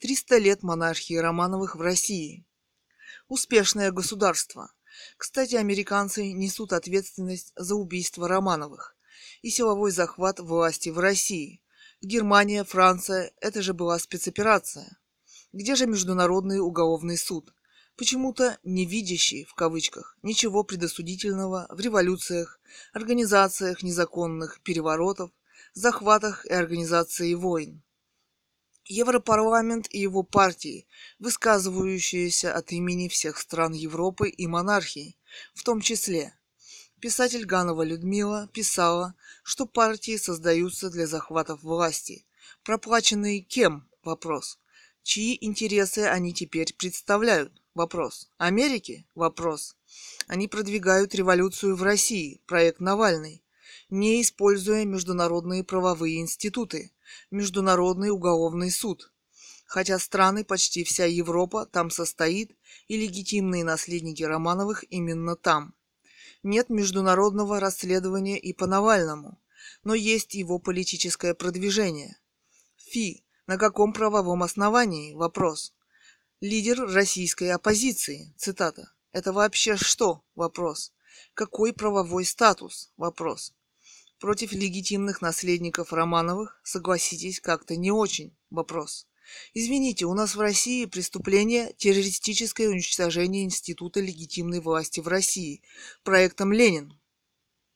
300 0.00 0.38
лет 0.38 0.62
монархии 0.62 1.14
Романовых 1.14 1.76
в 1.76 1.80
России. 1.80 2.46
Успешное 3.28 3.90
государство. 3.90 4.72
Кстати, 5.16 5.54
американцы 5.56 6.32
несут 6.32 6.72
ответственность 6.72 7.52
за 7.56 7.74
убийство 7.74 8.28
Романовых 8.28 8.96
и 9.42 9.50
силовой 9.50 9.90
захват 9.90 10.40
власти 10.40 10.88
в 10.88 10.98
России. 10.98 11.62
Германия, 12.00 12.64
Франция– 12.64 13.32
это 13.40 13.62
же 13.62 13.72
была 13.74 13.98
спецоперация. 13.98 14.98
Где 15.52 15.74
же 15.74 15.86
Международный 15.86 16.60
уголовный 16.60 17.16
суд? 17.16 17.54
почему-то 17.96 18.58
не 18.64 18.86
видящий, 18.86 19.44
в 19.44 19.54
кавычках, 19.54 20.16
ничего 20.22 20.64
предосудительного 20.64 21.66
в 21.70 21.80
революциях, 21.80 22.60
организациях 22.92 23.82
незаконных 23.82 24.60
переворотов, 24.62 25.30
захватах 25.72 26.44
и 26.46 26.52
организации 26.52 27.34
войн. 27.34 27.82
Европарламент 28.86 29.86
и 29.90 29.98
его 29.98 30.22
партии, 30.22 30.86
высказывающиеся 31.18 32.54
от 32.54 32.72
имени 32.72 33.08
всех 33.08 33.38
стран 33.38 33.72
Европы 33.72 34.28
и 34.28 34.46
монархий, 34.46 35.16
в 35.54 35.62
том 35.62 35.80
числе. 35.80 36.34
Писатель 37.00 37.44
Ганова 37.44 37.82
Людмила 37.82 38.48
писала, 38.52 39.14
что 39.42 39.66
партии 39.66 40.16
создаются 40.16 40.90
для 40.90 41.06
захватов 41.06 41.62
власти. 41.62 42.26
Проплаченные 42.62 43.40
кем? 43.40 43.88
Вопрос. 44.02 44.58
Чьи 45.02 45.36
интересы 45.40 46.00
они 46.00 46.32
теперь 46.32 46.74
представляют? 46.74 47.52
Вопрос. 47.74 48.30
Америки? 48.38 49.06
Вопрос. 49.14 49.76
Они 50.26 50.46
продвигают 50.48 51.14
революцию 51.14 51.76
в 51.76 51.82
России, 51.82 52.40
проект 52.46 52.80
Навальный, 52.80 53.42
не 53.90 54.22
используя 54.22 54.84
международные 54.84 55.62
правовые 55.64 56.20
институты, 56.20 56.90
Международный 57.30 58.10
уголовный 58.10 58.70
суд. 58.70 59.12
Хотя 59.66 59.98
страны, 59.98 60.44
почти 60.44 60.84
вся 60.84 61.04
Европа 61.06 61.66
там 61.66 61.90
состоит, 61.90 62.56
и 62.88 62.96
легитимные 62.96 63.64
наследники 63.64 64.22
Романовых 64.22 64.84
именно 64.90 65.36
там. 65.36 65.74
Нет 66.42 66.68
международного 66.68 67.58
расследования 67.58 68.38
и 68.38 68.52
по 68.52 68.66
Навальному, 68.66 69.40
но 69.82 69.94
есть 69.94 70.34
его 70.34 70.58
политическое 70.58 71.34
продвижение. 71.34 72.18
Фи. 72.76 73.24
На 73.46 73.58
каком 73.58 73.92
правовом 73.92 74.42
основании? 74.42 75.14
Вопрос. 75.14 75.74
Лидер 76.40 76.80
российской 76.80 77.50
оппозиции. 77.50 78.34
Цитата. 78.38 78.92
Это 79.12 79.32
вообще 79.32 79.76
что? 79.76 80.22
Вопрос. 80.34 80.92
Какой 81.34 81.72
правовой 81.72 82.24
статус? 82.24 82.90
Вопрос. 82.96 83.54
Против 84.20 84.52
легитимных 84.52 85.20
наследников 85.20 85.92
Романовых, 85.92 86.60
согласитесь, 86.62 87.40
как-то 87.40 87.76
не 87.76 87.90
очень. 87.90 88.36
Вопрос. 88.50 89.06
Извините, 89.54 90.06
у 90.06 90.14
нас 90.14 90.34
в 90.34 90.40
России 90.40 90.84
преступление 90.84 91.72
террористическое 91.76 92.68
уничтожение 92.68 93.44
института 93.44 94.00
легитимной 94.00 94.60
власти 94.60 95.00
в 95.00 95.08
России 95.08 95.62
проектом 96.02 96.52
Ленин. 96.52 96.98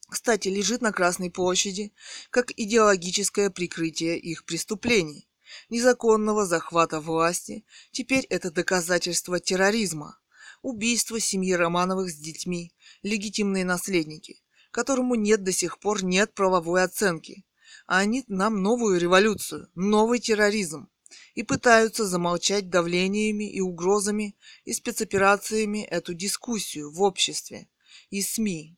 Кстати, 0.08 0.48
лежит 0.48 0.80
на 0.80 0.92
Красной 0.92 1.30
площади 1.30 1.92
как 2.30 2.50
идеологическое 2.56 3.50
прикрытие 3.50 4.18
их 4.18 4.44
преступлений. 4.44 5.28
Незаконного 5.70 6.46
захвата 6.46 7.00
власти, 7.00 7.64
теперь 7.90 8.24
это 8.26 8.50
доказательство 8.50 9.40
терроризма. 9.40 10.18
Убийство 10.62 11.20
семьи 11.20 11.52
Романовых 11.52 12.10
с 12.10 12.16
детьми, 12.16 12.72
легитимные 13.02 13.64
наследники, 13.64 14.42
которому 14.70 15.14
нет 15.14 15.42
до 15.42 15.52
сих 15.52 15.78
пор 15.78 16.04
нет 16.04 16.34
правовой 16.34 16.82
оценки. 16.82 17.44
А 17.86 17.98
они 17.98 18.24
нам 18.28 18.62
новую 18.62 19.00
революцию, 19.00 19.68
новый 19.74 20.18
терроризм 20.18 20.88
и 21.34 21.42
пытаются 21.42 22.04
замолчать 22.04 22.68
давлениями 22.68 23.50
и 23.50 23.60
угрозами 23.60 24.36
и 24.64 24.72
спецоперациями 24.72 25.84
эту 25.84 26.14
дискуссию 26.14 26.90
в 26.90 27.02
обществе 27.02 27.68
и 28.10 28.22
СМИ. 28.22 28.76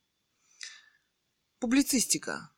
Публицистика. 1.59 2.51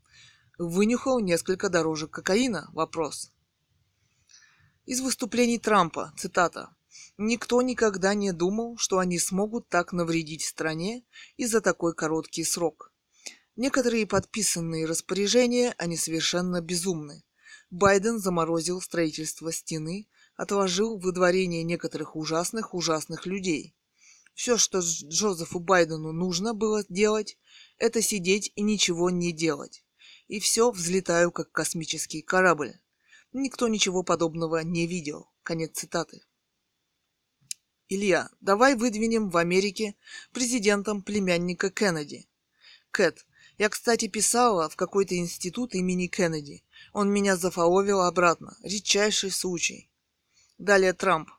Вынюхал 0.58 1.20
несколько 1.20 1.70
дорожек 1.70 2.10
кокаина, 2.10 2.72
вопрос. 2.74 3.32
Из 4.88 5.02
выступлений 5.02 5.60
Трампа, 5.60 6.14
цитата. 6.18 6.76
Никто 7.18 7.62
никогда 7.62 8.14
не 8.14 8.32
думал, 8.32 8.78
что 8.78 9.00
они 9.00 9.20
смогут 9.20 9.70
так 9.70 9.94
навредить 9.94 10.44
стране 10.44 11.04
и 11.38 11.46
за 11.46 11.62
такой 11.62 11.94
короткий 11.94 12.44
срок. 12.44 12.92
Некоторые 13.56 14.08
подписанные 14.08 14.86
распоряжения, 14.86 15.76
они 15.78 15.96
совершенно 15.96 16.60
безумны. 16.60 17.24
Байден 17.70 18.20
заморозил 18.20 18.82
строительство 18.82 19.52
стены, 19.52 20.08
отложил 20.36 20.98
выдворение 20.98 21.64
некоторых 21.64 22.16
ужасных-ужасных 22.16 23.26
людей. 23.26 23.76
Все, 24.34 24.58
что 24.58 24.80
Джозефу 24.80 25.60
Байдену 25.60 26.12
нужно 26.12 26.54
было 26.56 26.84
делать, 26.90 27.38
это 27.78 28.02
сидеть 28.02 28.52
и 28.56 28.62
ничего 28.64 29.12
не 29.12 29.32
делать. 29.32 29.84
И 30.28 30.40
все 30.40 30.72
взлетаю, 30.72 31.32
как 31.32 31.52
космический 31.52 32.22
корабль. 32.22 32.74
Никто 33.32 33.68
ничего 33.68 34.04
подобного 34.04 34.64
не 34.64 34.88
видел. 34.88 35.30
Конец 35.44 35.78
цитаты. 35.78 36.22
Илья, 37.94 38.32
давай 38.42 38.74
выдвинем 38.74 39.30
в 39.30 39.38
Америке 39.38 39.96
президентом 40.32 41.04
племянника 41.04 41.70
Кеннеди. 41.70 42.28
Кэт, 42.90 43.24
я, 43.60 43.70
кстати, 43.70 44.08
писала 44.08 44.68
в 44.68 44.76
какой-то 44.76 45.16
институт 45.16 45.76
имени 45.76 46.08
Кеннеди. 46.08 46.64
Он 46.92 47.12
меня 47.12 47.38
зафоловил 47.38 48.02
обратно. 48.02 48.58
Редчайший 48.64 49.30
случай. 49.30 49.92
Далее 50.58 50.94
Трамп. 50.94 51.30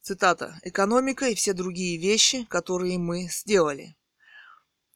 Цитата. 0.00 0.58
«Экономика 0.62 1.26
и 1.26 1.34
все 1.34 1.52
другие 1.52 1.98
вещи, 1.98 2.44
которые 2.44 2.96
мы 2.96 3.28
сделали». 3.30 3.96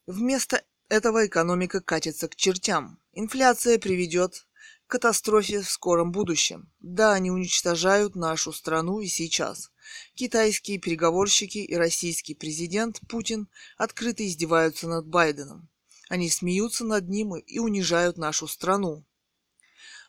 Вместо 0.07 0.65
этого 0.89 1.27
экономика 1.27 1.83
катится 1.83 2.27
к 2.27 2.37
чертям. 2.37 2.99
Инфляция 3.13 3.79
приведет 3.79 4.47
к 4.87 4.93
катастрофе 4.93 5.61
в 5.61 5.69
скором 5.69 6.11
будущем. 6.11 6.73
Да, 6.81 7.13
они 7.13 7.31
уничтожают 7.31 8.15
нашу 8.15 8.51
страну 8.55 9.01
и 9.01 9.09
сейчас. 9.09 9.71
Китайские 10.15 10.79
переговорщики 10.79 11.59
и 11.59 11.75
российский 11.75 12.35
президент 12.35 13.01
Путин 13.09 13.49
открыто 13.77 14.27
издеваются 14.27 14.89
над 14.89 15.07
Байденом. 15.07 15.69
Они 16.09 16.29
смеются 16.31 16.85
над 16.85 17.09
ним 17.09 17.35
и 17.37 17.59
унижают 17.59 18.19
нашу 18.19 18.47
страну. 18.47 19.05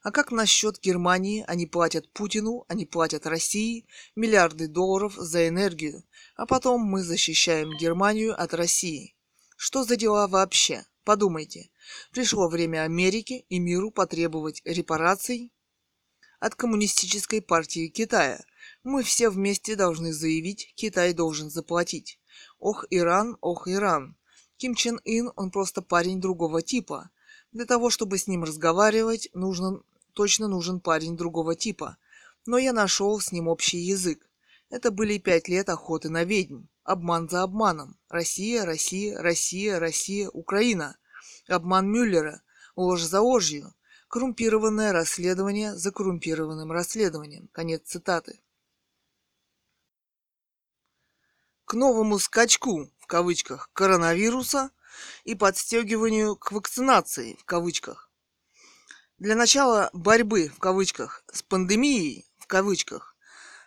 А 0.04 0.12
как 0.12 0.32
насчет 0.32 0.80
Германии? 0.80 1.44
Они 1.48 1.66
платят 1.66 2.12
Путину, 2.14 2.66
они 2.68 2.86
платят 2.86 3.26
России 3.26 3.88
миллиарды 4.16 4.68
долларов 4.68 5.16
за 5.18 5.48
энергию, 5.48 6.04
а 6.36 6.46
потом 6.46 6.82
мы 6.82 7.02
защищаем 7.02 7.76
Германию 7.78 8.40
от 8.40 8.54
России. 8.54 9.16
Что 9.58 9.84
за 9.84 9.96
дела 9.96 10.28
вообще? 10.28 10.86
Подумайте. 11.04 11.72
Пришло 12.12 12.50
время 12.50 12.84
Америки 12.84 13.46
и 13.50 13.58
миру 13.58 13.90
потребовать 13.90 14.62
репараций 14.64 15.52
от 16.40 16.54
Коммунистической 16.54 17.42
партии 17.42 17.88
Китая. 17.88 18.44
Мы 18.86 19.02
все 19.02 19.32
вместе 19.32 19.76
должны 19.76 20.14
заявить, 20.14 20.72
Китай 20.76 21.14
должен 21.14 21.50
заплатить. 21.50 22.20
Ох, 22.60 22.86
Иран, 22.92 23.36
ох, 23.42 23.68
Иран. 23.68 24.16
Ким 24.58 24.76
Чен 24.76 25.02
Ин, 25.04 25.32
он 25.36 25.50
просто 25.50 25.82
парень 25.82 26.22
другого 26.22 26.62
типа. 26.62 27.10
Для 27.52 27.66
того, 27.66 27.90
чтобы 27.90 28.20
с 28.20 28.28
ним 28.28 28.44
разговаривать, 28.44 29.28
нужен, 29.34 29.82
точно 30.14 30.48
нужен 30.48 30.80
парень 30.80 31.18
другого 31.18 31.56
типа. 31.56 31.98
Но 32.46 32.60
я 32.60 32.74
нашел 32.74 33.20
с 33.20 33.32
ним 33.32 33.48
общий 33.48 33.80
язык. 33.80 34.30
Это 34.70 34.92
были 34.92 35.18
пять 35.18 35.48
лет 35.48 35.68
охоты 35.70 36.10
на 36.10 36.24
ведьм. 36.24 36.66
Обман 36.84 37.28
за 37.28 37.42
обманом. 37.42 37.98
Россия, 38.08 38.66
Россия, 38.66 39.20
Россия, 39.20 39.80
Россия, 39.80 40.30
Украина. 40.30 40.96
Обман 41.48 41.92
Мюллера. 41.92 42.44
Ложь 42.76 43.02
за 43.02 43.22
ложью. 43.22 43.74
Коррумпированное 44.10 44.94
расследование 44.94 45.74
за 45.74 45.92
коррумпированным 45.92 46.72
расследованием. 46.72 47.50
Конец 47.52 47.82
цитаты. 47.86 48.42
К 51.66 51.74
новому 51.74 52.20
скачку, 52.20 52.92
в 53.00 53.08
кавычках, 53.08 53.72
коронавируса 53.74 54.70
и 55.24 55.34
подстегиванию 55.34 56.36
к 56.36 56.52
вакцинации, 56.52 57.36
в 57.40 57.46
кавычках. 57.46 58.12
Для 59.18 59.36
начала 59.36 59.90
борьбы, 59.92 60.52
в 60.56 60.60
кавычках, 60.60 61.24
с 61.34 61.42
пандемией, 61.42 62.28
в 62.38 62.46
кавычках, 62.46 63.16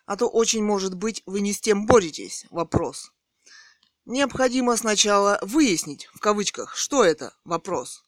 а 0.06 0.16
то 0.16 0.28
очень 0.28 0.62
может 0.62 0.94
быть 0.94 1.24
вы 1.26 1.40
не 1.40 1.52
с 1.52 1.60
тем 1.60 1.86
боретесь, 1.86 2.46
вопрос. 2.50 3.10
Необходимо 4.04 4.76
сначала 4.76 5.40
выяснить, 5.42 6.08
в 6.14 6.20
кавычках, 6.20 6.76
что 6.76 7.02
это, 7.02 7.34
вопрос, 7.44 8.04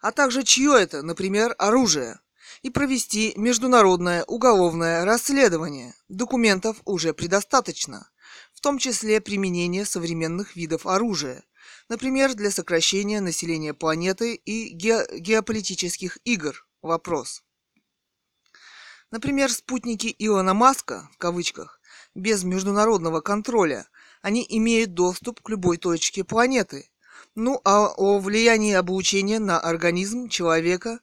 а 0.00 0.12
также 0.12 0.44
чье 0.44 0.80
это, 0.80 1.02
например, 1.02 1.54
оружие, 1.58 2.20
и 2.62 2.70
провести 2.70 3.34
международное 3.36 4.24
уголовное 4.24 5.04
расследование. 5.04 5.94
Документов 6.08 6.78
уже 6.84 7.12
предостаточно, 7.12 8.08
в 8.56 8.62
том 8.62 8.78
числе 8.78 9.20
применение 9.20 9.84
современных 9.84 10.56
видов 10.56 10.86
оружия, 10.86 11.44
например, 11.90 12.34
для 12.34 12.50
сокращения 12.50 13.20
населения 13.20 13.74
планеты 13.74 14.34
и 14.34 14.70
ге- 14.70 15.06
геополитических 15.12 16.18
игр. 16.24 16.66
Вопрос. 16.80 17.44
Например, 19.10 19.52
спутники 19.52 20.14
Илона 20.18 20.54
Маска, 20.54 21.10
в 21.12 21.18
кавычках, 21.18 21.80
без 22.14 22.44
международного 22.44 23.20
контроля, 23.20 23.88
они 24.22 24.44
имеют 24.48 24.94
доступ 24.94 25.42
к 25.42 25.50
любой 25.50 25.76
точке 25.76 26.24
планеты. 26.24 26.88
Ну 27.34 27.60
а 27.62 27.88
о 27.88 28.18
влиянии 28.18 28.72
облучения 28.72 29.38
на 29.38 29.60
организм 29.60 30.28
человека 30.28 31.00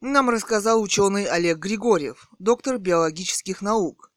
нам 0.00 0.30
рассказал 0.30 0.82
ученый 0.82 1.26
Олег 1.26 1.58
Григорьев, 1.58 2.28
доктор 2.40 2.78
биологических 2.78 3.62
наук. 3.62 4.11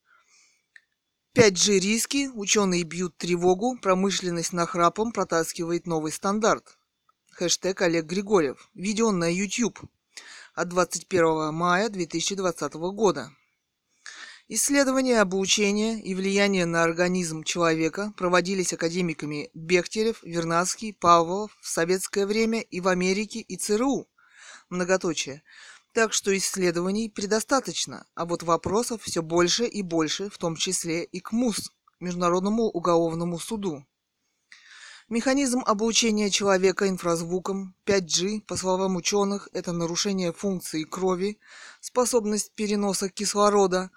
5G 1.35 1.79
риски, 1.79 2.29
ученые 2.33 2.83
бьют 2.83 3.17
тревогу, 3.17 3.77
промышленность 3.81 4.53
нахрапом 4.53 5.11
протаскивает 5.11 5.85
новый 5.85 6.13
стандарт. 6.13 6.77
Хэштег 7.31 7.81
Олег 7.81 8.05
Григорьев. 8.05 8.69
Видео 8.73 9.11
на 9.11 9.29
YouTube 9.29 9.77
от 10.53 10.69
21 10.69 11.53
мая 11.53 11.89
2020 11.89 12.75
года. 12.75 13.31
Исследования 14.47 15.19
обучения 15.19 16.01
и 16.01 16.15
влияния 16.15 16.65
на 16.65 16.83
организм 16.83 17.43
человека 17.43 18.13
проводились 18.15 18.71
академиками 18.71 19.49
Бехтерев, 19.53 20.23
Вернадский, 20.23 20.93
Павлов 20.93 21.51
в 21.59 21.67
советское 21.67 22.25
время 22.25 22.61
и 22.61 22.79
в 22.79 22.87
Америке 22.87 23.41
и 23.41 23.57
ЦРУ. 23.57 24.07
Многоточие. 24.69 25.43
Так 25.95 26.11
что 26.11 26.35
исследований 26.35 27.09
предостаточно, 27.09 28.05
а 28.15 28.25
вот 28.25 28.43
вопросов 28.43 29.03
все 29.03 29.21
больше 29.21 29.65
и 29.65 29.81
больше, 29.81 30.29
в 30.29 30.37
том 30.37 30.57
числе 30.57 31.05
и 31.05 31.21
к 31.21 31.31
МУС, 31.31 31.71
Международному 32.01 32.63
уголовному 32.63 33.39
суду. 33.39 33.85
Механизм 35.07 35.61
обучения 35.65 36.29
человека 36.29 36.89
инфразвуком 36.89 37.75
5G, 37.85 38.41
по 38.41 38.57
словам 38.57 38.97
ученых, 38.97 39.47
это 39.53 39.71
нарушение 39.71 40.33
функции 40.33 40.83
крови, 40.83 41.39
способность 41.79 42.51
переноса 42.55 43.07
кислорода, 43.07 43.89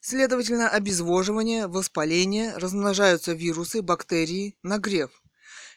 следовательно, 0.00 0.68
обезвоживание, 0.68 1.68
воспаление, 1.68 2.56
размножаются 2.56 3.34
вирусы, 3.34 3.82
бактерии, 3.82 4.58
нагрев. 4.64 5.12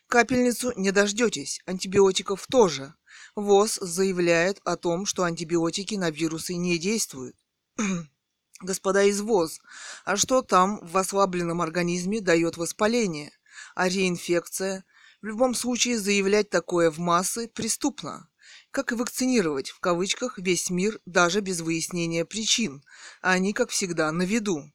Капельницу 0.07 0.73
не 0.75 0.89
дождетесь, 0.89 1.61
антибиотиков 1.67 2.47
тоже. 2.47 2.95
ВОЗ 3.37 3.79
заявляет 3.81 4.59
о 4.65 4.75
том, 4.75 5.05
что 5.05 5.23
антибиотики 5.23 5.95
на 5.95 6.09
вирусы 6.09 6.55
не 6.55 6.77
действуют. 6.77 7.37
Господа 8.61 9.03
из 9.03 9.21
ВОЗ, 9.21 9.61
а 10.03 10.17
что 10.17 10.41
там 10.41 10.79
в 10.81 10.97
ослабленном 10.97 11.61
организме 11.61 12.19
дает 12.19 12.57
воспаление? 12.57 13.31
а 13.75 13.89
реинфекция. 13.89 14.85
В 15.21 15.25
любом 15.25 15.53
случае 15.53 15.97
заявлять 15.97 16.49
такое 16.49 16.91
в 16.91 16.99
массы 16.99 17.47
преступно. 17.47 18.29
Как 18.71 18.91
и 18.91 18.95
вакцинировать, 18.95 19.69
в 19.69 19.79
кавычках, 19.79 20.37
весь 20.37 20.69
мир 20.69 20.99
даже 21.05 21.41
без 21.41 21.61
выяснения 21.61 22.25
причин, 22.25 22.83
а 23.21 23.31
они, 23.31 23.53
как 23.53 23.69
всегда, 23.69 24.11
на 24.11 24.23
виду. 24.23 24.71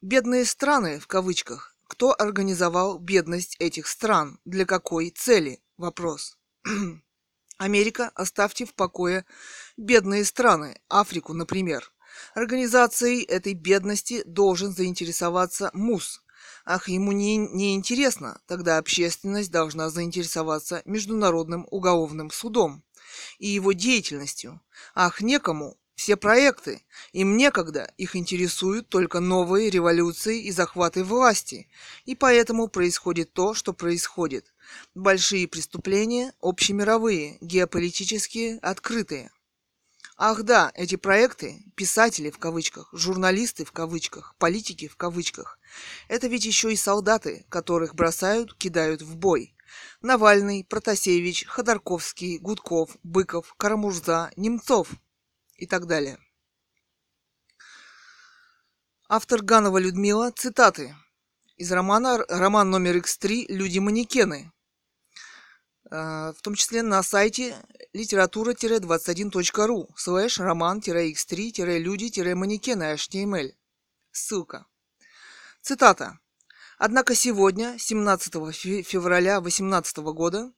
Бедные 0.00 0.44
страны, 0.44 0.98
в 0.98 1.06
кавычках, 1.06 1.76
кто 1.86 2.14
организовал 2.18 2.98
бедность 2.98 3.56
этих 3.58 3.86
стран, 3.86 4.38
для 4.44 4.66
какой 4.66 5.10
цели? 5.10 5.62
Вопрос. 5.76 6.38
Америка, 7.62 8.10
оставьте 8.16 8.64
в 8.64 8.74
покое 8.74 9.24
бедные 9.76 10.24
страны, 10.24 10.80
Африку, 10.88 11.32
например. 11.32 11.92
Организацией 12.34 13.22
этой 13.22 13.54
бедности 13.54 14.22
должен 14.26 14.72
заинтересоваться 14.72 15.70
МУС, 15.72 16.22
Ах, 16.64 16.88
ему 16.88 17.12
не, 17.12 17.36
не 17.36 17.74
интересно, 17.74 18.40
тогда 18.46 18.78
общественность 18.78 19.52
должна 19.52 19.90
заинтересоваться 19.90 20.82
Международным 20.84 21.66
уголовным 21.70 22.30
судом 22.30 22.82
и 23.38 23.48
его 23.48 23.72
деятельностью. 23.72 24.60
Ах, 24.94 25.20
некому, 25.20 25.76
все 25.94 26.16
проекты, 26.16 26.84
им 27.12 27.36
некогда, 27.36 27.92
их 27.96 28.16
интересуют 28.16 28.88
только 28.88 29.20
новые 29.20 29.70
революции 29.70 30.42
и 30.42 30.50
захваты 30.50 31.04
власти, 31.04 31.68
и 32.06 32.16
поэтому 32.16 32.66
происходит 32.66 33.32
то, 33.32 33.54
что 33.54 33.72
происходит. 33.72 34.51
Большие 34.94 35.48
преступления, 35.48 36.32
общемировые, 36.40 37.38
геополитические, 37.40 38.58
открытые. 38.58 39.30
Ах 40.16 40.42
да, 40.42 40.70
эти 40.74 40.96
проекты, 40.96 41.64
писатели 41.74 42.30
в 42.30 42.38
кавычках, 42.38 42.88
журналисты 42.92 43.64
в 43.64 43.72
кавычках, 43.72 44.36
политики 44.38 44.86
в 44.86 44.96
кавычках, 44.96 45.58
это 46.08 46.28
ведь 46.28 46.44
еще 46.44 46.72
и 46.72 46.76
солдаты, 46.76 47.44
которых 47.48 47.94
бросают, 47.94 48.54
кидают 48.54 49.02
в 49.02 49.16
бой. 49.16 49.56
Навальный, 50.02 50.64
Протасевич, 50.64 51.46
Ходорковский, 51.46 52.38
Гудков, 52.38 52.96
Быков, 53.02 53.54
Карамурза, 53.56 54.30
Немцов 54.36 54.90
и 55.56 55.66
так 55.66 55.86
далее. 55.86 56.18
Автор 59.08 59.42
Ганова 59.42 59.78
Людмила, 59.78 60.30
цитаты 60.30 60.94
из 61.56 61.70
романа, 61.70 62.24
роман 62.28 62.70
номер 62.70 62.96
X3 62.96 63.46
«Люди-манекены», 63.48 64.52
в 65.92 66.36
том 66.42 66.54
числе 66.54 66.82
на 66.82 67.02
сайте 67.02 67.54
литература-21.ру 67.92 69.90
слэш 69.94 70.38
роман-x3-люди-манекены 70.38 72.94
HTML. 72.94 73.52
Ссылка. 74.10 74.64
Цитата. 75.60 76.18
Однако 76.78 77.14
сегодня, 77.14 77.78
17 77.78 78.32
февраля 78.86 79.38
2018 79.40 79.98
года, 79.98 80.50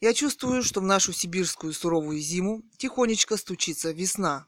я 0.00 0.12
чувствую, 0.12 0.62
что 0.62 0.80
в 0.80 0.84
нашу 0.84 1.14
сибирскую 1.14 1.72
суровую 1.72 2.20
зиму 2.20 2.62
тихонечко 2.76 3.38
стучится 3.38 3.92
весна. 3.92 4.46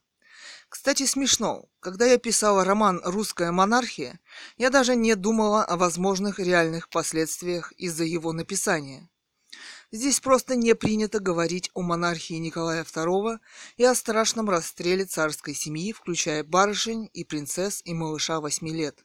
Кстати, 0.68 1.06
смешно. 1.06 1.70
Когда 1.80 2.04
я 2.04 2.18
писала 2.18 2.64
роман 2.64 3.00
«Русская 3.02 3.50
монархия», 3.50 4.20
я 4.58 4.68
даже 4.68 4.94
не 4.94 5.14
думала 5.14 5.64
о 5.64 5.78
возможных 5.78 6.38
реальных 6.38 6.90
последствиях 6.90 7.72
из-за 7.78 8.04
его 8.04 8.32
написания. 8.32 9.08
Здесь 9.92 10.20
просто 10.20 10.56
не 10.56 10.74
принято 10.74 11.20
говорить 11.20 11.70
о 11.74 11.82
монархии 11.82 12.34
Николая 12.34 12.84
II 12.84 13.38
и 13.76 13.84
о 13.84 13.94
страшном 13.94 14.48
расстреле 14.48 15.04
царской 15.04 15.54
семьи, 15.54 15.92
включая 15.92 16.42
барышень 16.44 17.10
и 17.12 17.24
принцесс 17.24 17.82
и 17.84 17.92
малыша 17.92 18.40
8 18.40 18.68
лет. 18.68 19.04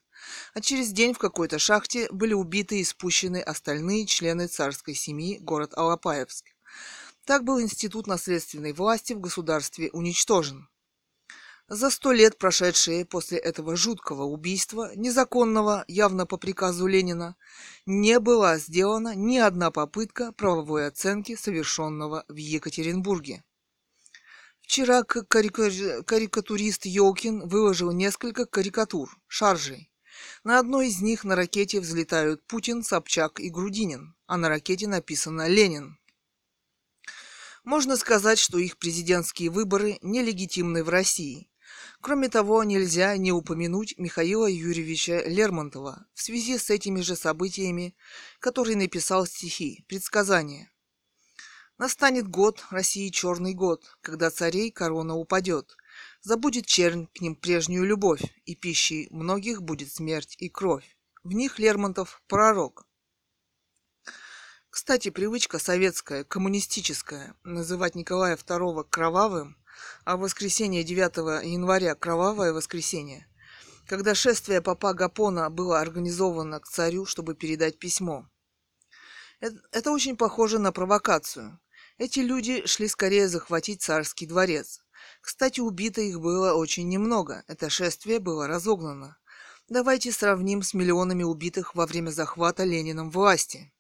А 0.54 0.62
через 0.62 0.92
день 0.92 1.14
в 1.14 1.18
какой-то 1.18 1.60
шахте 1.60 2.08
были 2.12 2.34
убиты 2.34 2.80
и 2.80 2.84
спущены 2.84 3.42
остальные 3.42 4.06
члены 4.06 4.48
царской 4.48 4.94
семьи 4.94 5.40
город 5.40 5.74
Алапаевск. 5.76 6.46
Так 7.26 7.44
был 7.44 7.62
институт 7.62 8.08
наследственной 8.08 8.74
власти 8.74 9.14
в 9.14 9.20
государстве 9.20 9.90
уничтожен. 9.92 10.69
За 11.72 11.92
сто 11.92 12.12
лет, 12.12 12.40
прошедшие 12.40 13.06
после 13.06 13.38
этого 13.38 13.76
жуткого 13.76 14.24
убийства, 14.24 14.92
незаконного, 14.96 15.86
явно 15.88 16.26
по 16.26 16.38
приказу 16.38 16.88
Ленина, 16.88 17.36
не 17.86 18.20
была 18.20 18.58
сделана 18.58 19.14
ни 19.14 19.38
одна 19.38 19.70
попытка 19.70 20.32
правовой 20.32 20.88
оценки 20.88 21.36
совершенного 21.36 22.26
в 22.28 22.36
Екатеринбурге. 22.36 23.44
Вчера 24.62 25.04
карикатурист 25.04 26.88
Йолкин 26.88 27.48
выложил 27.48 27.92
несколько 27.92 28.48
карикатур, 28.48 29.16
шаржей. 29.28 29.92
На 30.44 30.58
одной 30.58 30.88
из 30.88 31.02
них 31.02 31.24
на 31.24 31.36
ракете 31.36 31.80
взлетают 31.80 32.48
Путин, 32.48 32.82
Собчак 32.82 33.40
и 33.40 33.52
Грудинин, 33.52 34.16
а 34.26 34.38
на 34.38 34.50
ракете 34.50 34.88
написано 34.88 35.48
«Ленин». 35.48 36.00
Можно 37.64 37.96
сказать, 37.96 38.40
что 38.40 38.58
их 38.58 38.78
президентские 38.78 39.52
выборы 39.52 40.00
нелегитимны 40.02 40.84
в 40.84 40.90
России. 40.90 41.49
Кроме 42.02 42.30
того, 42.30 42.64
нельзя 42.64 43.18
не 43.18 43.34
упомянуть 43.34 43.96
Михаила 43.98 44.46
Юрьевича 44.46 45.22
Лермонтова 45.26 46.08
в 46.14 46.22
связи 46.22 46.58
с 46.58 46.70
этими 46.70 47.02
же 47.02 47.18
событиями, 47.18 47.94
который 48.40 48.76
написал 48.76 49.26
стихи 49.26 49.84
«Предсказания». 49.88 50.72
Настанет 51.78 52.28
год, 52.28 52.66
России 52.72 53.10
черный 53.10 53.54
год, 53.54 53.98
когда 54.02 54.30
царей 54.30 54.72
корона 54.72 55.16
упадет. 55.16 55.76
Забудет 56.22 56.66
чернь 56.66 57.08
к 57.08 57.22
ним 57.22 57.36
прежнюю 57.36 57.86
любовь, 57.86 58.24
и 58.46 58.56
пищей 58.56 59.08
многих 59.12 59.62
будет 59.62 59.92
смерть 59.92 60.36
и 60.40 60.50
кровь. 60.50 60.98
В 61.24 61.34
них 61.34 61.60
Лермонтов 61.60 62.22
пророк. 62.28 62.86
Кстати, 64.70 65.10
привычка 65.10 65.58
советская, 65.58 66.24
коммунистическая, 66.24 67.36
называть 67.44 67.96
Николая 67.96 68.38
II 68.38 68.86
кровавым, 68.90 69.58
а 70.06 70.18
воскресенье 70.18 70.84
9 70.84 71.44
января 71.46 71.96
кровавое 71.96 72.54
воскресенье, 72.54 73.28
когда 73.88 74.16
шествие 74.16 74.62
папа 74.62 74.94
Гапона 74.94 75.50
было 75.50 75.80
организовано 75.80 76.60
к 76.60 76.68
царю, 76.68 77.06
чтобы 77.06 77.36
передать 77.36 77.80
письмо. 77.80 78.28
Это 79.40 79.92
очень 79.92 80.18
похоже 80.18 80.60
на 80.60 80.72
провокацию. 80.72 81.60
Эти 81.98 82.20
люди 82.20 82.66
шли 82.66 82.88
скорее 82.88 83.28
захватить 83.28 83.82
царский 83.82 84.26
дворец. 84.26 84.82
Кстати, 85.22 85.60
убито 85.60 86.02
их 86.02 86.20
было 86.20 86.54
очень 86.54 86.88
немного. 86.88 87.44
Это 87.48 87.70
шествие 87.70 88.20
было 88.20 88.48
разогнано. 88.48 89.18
Давайте 89.70 90.12
сравним 90.12 90.62
с 90.62 90.74
миллионами 90.74 91.24
убитых 91.24 91.76
во 91.76 91.86
время 91.86 92.10
захвата 92.10 92.64
Лениным 92.64 93.12
власти 93.12 93.72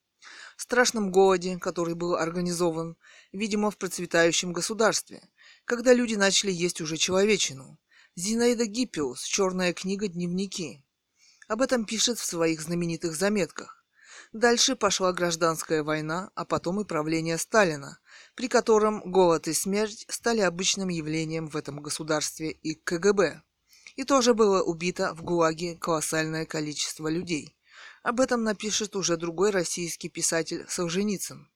страшном 0.61 1.11
голоде, 1.11 1.57
который 1.57 1.95
был 1.95 2.15
организован, 2.15 2.97
видимо, 3.31 3.71
в 3.71 3.77
процветающем 3.77 4.51
государстве, 4.51 5.21
когда 5.69 5.93
люди 5.93 6.15
начали 6.15 6.51
есть 6.51 6.81
уже 6.81 6.97
человечину. 6.97 7.77
Зинаида 8.15 8.65
Гиппиус, 8.65 9.21
«Черная 9.21 9.71
книга. 9.71 10.07
Дневники». 10.07 10.83
Об 11.47 11.61
этом 11.61 11.85
пишет 11.85 12.17
в 12.17 12.25
своих 12.25 12.59
знаменитых 12.59 13.15
заметках. 13.15 13.85
Дальше 14.33 14.75
пошла 14.75 15.13
гражданская 15.13 15.83
война, 15.83 16.31
а 16.33 16.43
потом 16.43 16.81
и 16.81 16.85
правление 16.85 17.37
Сталина, 17.37 17.99
при 18.33 18.47
котором 18.47 19.11
голод 19.11 19.47
и 19.47 19.53
смерть 19.53 20.07
стали 20.09 20.39
обычным 20.41 20.89
явлением 20.89 21.47
в 21.47 21.55
этом 21.55 21.83
государстве 21.83 22.49
и 22.49 22.73
КГБ. 22.73 23.43
И 23.95 24.03
тоже 24.05 24.33
было 24.33 24.63
убито 24.63 25.13
в 25.13 25.21
ГУЛАГе 25.21 25.75
колоссальное 25.75 26.47
количество 26.47 27.09
людей. 27.09 27.55
Об 28.01 28.21
этом 28.21 28.43
напишет 28.43 28.95
уже 28.95 29.17
другой 29.17 29.51
российский 29.51 30.09
писатель 30.09 30.65
Солженицын. 30.67 31.47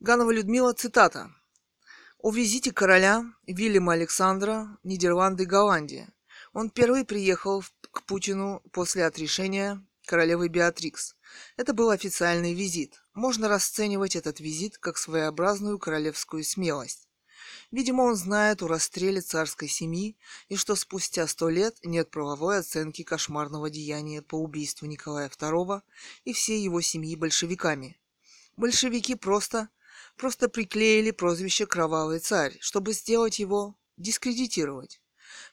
Ганова 0.00 0.30
Людмила, 0.30 0.74
цитата. 0.74 1.30
«О 2.24 2.30
визите 2.30 2.72
короля 2.72 3.22
Вильяма 3.46 3.92
Александра, 3.92 4.78
Нидерланды 4.82 5.42
и 5.42 5.46
Голландия. 5.46 6.08
Он 6.54 6.70
первый 6.70 7.04
приехал 7.04 7.62
к 7.90 8.02
Путину 8.04 8.62
после 8.72 9.04
отрешения 9.04 9.86
королевы 10.06 10.48
Беатрикс. 10.48 11.16
Это 11.58 11.74
был 11.74 11.90
официальный 11.90 12.54
визит. 12.54 13.04
Можно 13.12 13.46
расценивать 13.48 14.16
этот 14.16 14.40
визит 14.40 14.78
как 14.78 14.96
своеобразную 14.96 15.78
королевскую 15.78 16.44
смелость. 16.44 17.10
Видимо, 17.70 18.04
он 18.04 18.16
знает 18.16 18.62
о 18.62 18.68
расстреле 18.68 19.20
царской 19.20 19.68
семьи 19.68 20.16
и 20.48 20.56
что 20.56 20.76
спустя 20.76 21.26
сто 21.26 21.50
лет 21.50 21.76
нет 21.84 22.10
правовой 22.10 22.60
оценки 22.60 23.02
кошмарного 23.02 23.68
деяния 23.68 24.22
по 24.22 24.36
убийству 24.36 24.86
Николая 24.86 25.28
II 25.28 25.82
и 26.24 26.32
всей 26.32 26.62
его 26.62 26.80
семьи 26.80 27.16
большевиками. 27.16 27.98
Большевики 28.56 29.14
просто, 29.14 29.68
просто 30.16 30.48
приклеили 30.48 31.10
прозвище 31.10 31.66
«Кровавый 31.66 32.18
царь», 32.18 32.56
чтобы 32.60 32.92
сделать 32.92 33.38
его 33.38 33.76
дискредитировать. 33.96 35.00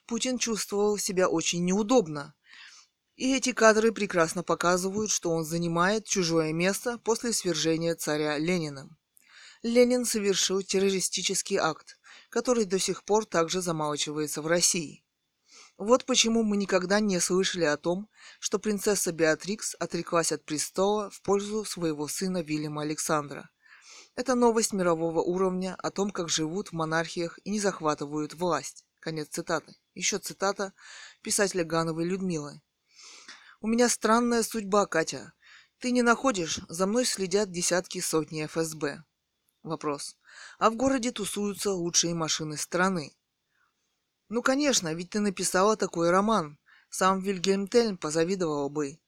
Путин 0.06 0.38
чувствовал 0.38 0.98
себя 0.98 1.28
очень 1.28 1.64
неудобно, 1.64 2.34
и 3.16 3.36
эти 3.36 3.52
кадры 3.52 3.92
прекрасно 3.92 4.42
показывают, 4.42 5.10
что 5.10 5.30
он 5.30 5.44
занимает 5.44 6.06
чужое 6.06 6.52
место 6.52 6.98
после 6.98 7.32
свержения 7.32 7.94
царя 7.94 8.38
Ленина. 8.38 8.88
Ленин 9.62 10.04
совершил 10.04 10.62
террористический 10.62 11.56
акт, 11.56 11.98
который 12.30 12.64
до 12.64 12.78
сих 12.78 13.04
пор 13.04 13.26
также 13.26 13.60
замалчивается 13.60 14.42
в 14.42 14.46
России. 14.46 15.04
Вот 15.78 16.04
почему 16.04 16.42
мы 16.42 16.56
никогда 16.56 17.00
не 17.00 17.20
слышали 17.20 17.64
о 17.64 17.76
том, 17.76 18.08
что 18.40 18.58
принцесса 18.58 19.12
Беатрикс 19.12 19.76
отреклась 19.78 20.32
от 20.32 20.44
престола 20.44 21.10
в 21.10 21.22
пользу 21.22 21.64
своего 21.64 22.08
сына 22.08 22.42
Вильяма 22.42 22.82
Александра. 22.82 23.50
Это 24.14 24.34
новость 24.34 24.72
мирового 24.72 25.20
уровня 25.20 25.74
о 25.78 25.90
том, 25.90 26.10
как 26.10 26.28
живут 26.28 26.68
в 26.68 26.72
монархиях 26.72 27.38
и 27.44 27.50
не 27.50 27.60
захватывают 27.60 28.34
власть. 28.34 28.84
Конец 29.00 29.28
цитаты. 29.28 29.74
Еще 29.94 30.18
цитата 30.18 30.72
писателя 31.22 31.64
Гановой 31.64 32.04
Людмилы. 32.04 32.60
«У 33.60 33.66
меня 33.66 33.88
странная 33.88 34.42
судьба, 34.42 34.86
Катя. 34.86 35.32
Ты 35.78 35.90
не 35.90 36.02
находишь? 36.02 36.60
За 36.68 36.86
мной 36.86 37.04
следят 37.04 37.50
десятки 37.50 38.00
сотни 38.00 38.46
ФСБ. 38.46 39.02
Вопрос. 39.62 40.16
А 40.58 40.70
в 40.70 40.76
городе 40.76 41.10
тусуются 41.10 41.72
лучшие 41.72 42.14
машины 42.14 42.56
страны. 42.56 43.16
Ну, 44.28 44.42
конечно, 44.42 44.92
ведь 44.94 45.10
ты 45.10 45.20
написала 45.20 45.76
такой 45.76 46.10
роман. 46.10 46.58
Сам 46.88 47.20
Вильгельм 47.20 47.66
Тельм 47.66 47.96
позавидовал 47.96 48.70
бы. 48.70 49.00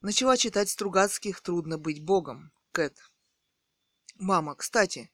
Начала 0.00 0.36
читать 0.36 0.70
Стругацких 0.70 1.40
«Трудно 1.40 1.78
быть 1.78 2.04
богом». 2.04 2.52
Кэт. 2.72 2.96
Мама, 4.18 4.54
кстати, 4.54 5.10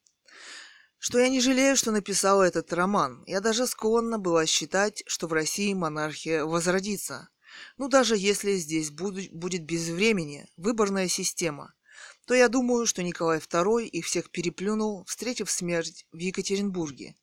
что 0.99 1.19
я 1.19 1.29
не 1.29 1.41
жалею, 1.41 1.77
что 1.77 1.91
написала 1.91 2.43
этот 2.43 2.73
роман. 2.73 3.23
Я 3.27 3.41
даже 3.41 3.67
склонна 3.67 4.19
была 4.19 4.47
считать, 4.47 5.03
что 5.07 5.27
в 5.27 5.33
России 5.33 5.75
монархия 5.75 6.45
возродится. 6.45 7.29
Ну, 7.77 7.89
даже 7.89 8.17
если 8.17 8.55
здесь 8.55 8.91
будет, 8.91 9.33
будет 9.33 9.65
без 9.65 9.89
времени, 9.89 10.49
выборная 10.57 11.09
система– 11.09 11.75
то 12.27 12.35
я 12.35 12.49
думаю, 12.49 12.87
что 12.87 13.03
Николай 13.03 13.39
II 13.39 13.85
их 13.85 14.07
всех 14.07 14.31
переплюнул, 14.31 15.05
встретив 15.05 15.51
смерть 15.51 16.07
в 16.13 16.19
Екатеринбурге. 16.19 17.17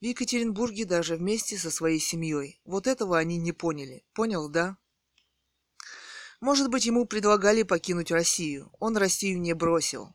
В 0.00 0.04
Екатеринбурге 0.04 0.84
даже 0.84 1.16
вместе 1.16 1.58
со 1.58 1.70
своей 1.70 1.98
семьей. 1.98 2.60
Вот 2.64 2.86
этого 2.86 3.18
они 3.18 3.36
не 3.36 3.52
поняли. 3.52 4.04
Понял, 4.14 4.48
да? 4.48 4.76
Может 6.40 6.70
быть, 6.70 6.86
ему 6.86 7.04
предлагали 7.04 7.64
покинуть 7.64 8.12
Россию. 8.12 8.70
Он 8.78 8.96
Россию 8.96 9.40
не 9.40 9.54
бросил. 9.54 10.14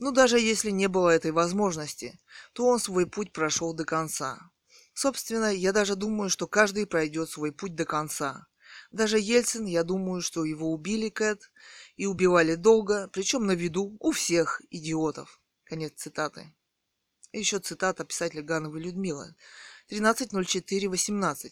Но 0.00 0.12
даже 0.12 0.40
если 0.40 0.70
не 0.70 0.88
было 0.88 1.10
этой 1.10 1.30
возможности, 1.30 2.18
то 2.54 2.66
он 2.66 2.80
свой 2.80 3.06
путь 3.06 3.32
прошел 3.32 3.74
до 3.74 3.84
конца. 3.84 4.50
Собственно, 4.94 5.54
я 5.54 5.72
даже 5.72 5.94
думаю, 5.94 6.30
что 6.30 6.46
каждый 6.46 6.86
пройдет 6.86 7.28
свой 7.28 7.52
путь 7.52 7.74
до 7.74 7.84
конца. 7.84 8.46
Даже 8.90 9.18
Ельцин, 9.18 9.66
я 9.66 9.84
думаю, 9.84 10.22
что 10.22 10.44
его 10.44 10.72
убили, 10.72 11.10
Кэт, 11.10 11.52
и 11.96 12.06
убивали 12.06 12.54
долго, 12.54 13.08
причем 13.12 13.44
на 13.46 13.52
виду 13.52 13.98
у 14.00 14.10
всех 14.12 14.62
идиотов. 14.70 15.38
Конец 15.64 15.92
цитаты. 15.96 16.52
еще 17.32 17.58
цитата 17.58 18.04
писателя 18.04 18.42
Гановой 18.42 18.80
Людмилы. 18.80 19.36
13.04.18. 19.90 21.50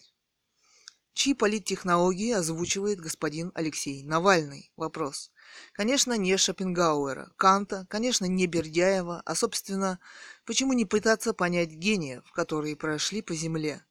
Чьи 1.15 1.35
политтехнологии 1.35 2.33
озвучивает 2.33 3.01
господин 3.01 3.51
Алексей 3.55 4.05
Навальный? 4.05 4.71
Вопрос. 4.77 5.33
Конечно, 5.73 6.17
не 6.17 6.37
Шопенгауэра, 6.37 7.33
Канта, 7.37 7.87
конечно, 7.89 8.27
не 8.27 8.47
Бердяева, 8.47 9.23
а, 9.25 9.35
собственно, 9.35 9.99
почему 10.45 10.75
не 10.75 10.85
пытаться 10.85 11.33
понять 11.33 11.71
гениев, 11.71 12.31
которые 12.33 12.77
прошли 12.77 13.23
по 13.23 13.35
земле? 13.35 13.85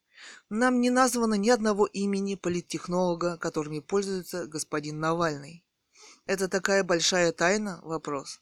Нам 0.50 0.82
не 0.82 0.90
названо 0.90 1.36
ни 1.36 1.50
одного 1.50 1.86
имени 1.86 2.36
политтехнолога, 2.36 3.38
которыми 3.38 3.80
пользуется 3.80 4.48
господин 4.48 5.00
Навальный. 5.00 5.64
Это 6.26 6.48
такая 6.48 6.84
большая 6.84 7.32
тайна? 7.32 7.80
Вопрос. 7.84 8.42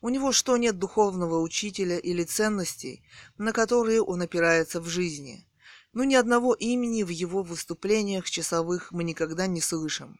У 0.00 0.08
него 0.08 0.32
что, 0.32 0.56
нет 0.56 0.78
духовного 0.78 1.40
учителя 1.40 1.98
или 1.98 2.24
ценностей, 2.24 3.02
на 3.38 3.52
которые 3.52 4.02
он 4.02 4.22
опирается 4.22 4.80
в 4.80 4.86
жизни? 4.86 5.46
Ну, 5.94 6.02
ни 6.02 6.16
одного 6.16 6.54
имени 6.54 7.04
в 7.04 7.08
его 7.08 7.44
выступлениях 7.44 8.28
часовых 8.28 8.90
мы 8.90 9.04
никогда 9.04 9.46
не 9.46 9.60
слышим. 9.60 10.18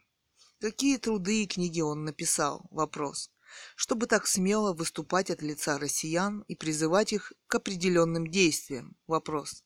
Какие 0.61 0.95
труды 0.95 1.43
и 1.43 1.47
книги 1.47 1.81
он 1.81 2.05
написал? 2.05 2.65
Вопрос. 2.71 3.29
Чтобы 3.75 4.07
так 4.07 4.25
смело 4.25 4.71
выступать 4.71 5.29
от 5.29 5.41
лица 5.41 5.77
россиян 5.77 6.45
и 6.47 6.55
призывать 6.55 7.11
их 7.11 7.33
к 7.47 7.55
определенным 7.55 8.27
действиям? 8.27 8.95
Вопрос. 9.05 9.65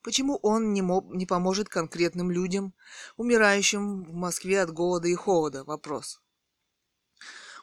Почему 0.00 0.36
он 0.36 0.72
не, 0.72 0.80
мог, 0.80 1.12
не 1.12 1.26
поможет 1.26 1.68
конкретным 1.68 2.30
людям, 2.30 2.72
умирающим 3.16 4.04
в 4.04 4.12
Москве 4.14 4.62
от 4.62 4.70
голода 4.70 5.08
и 5.08 5.14
холода? 5.16 5.64
Вопрос. 5.64 6.22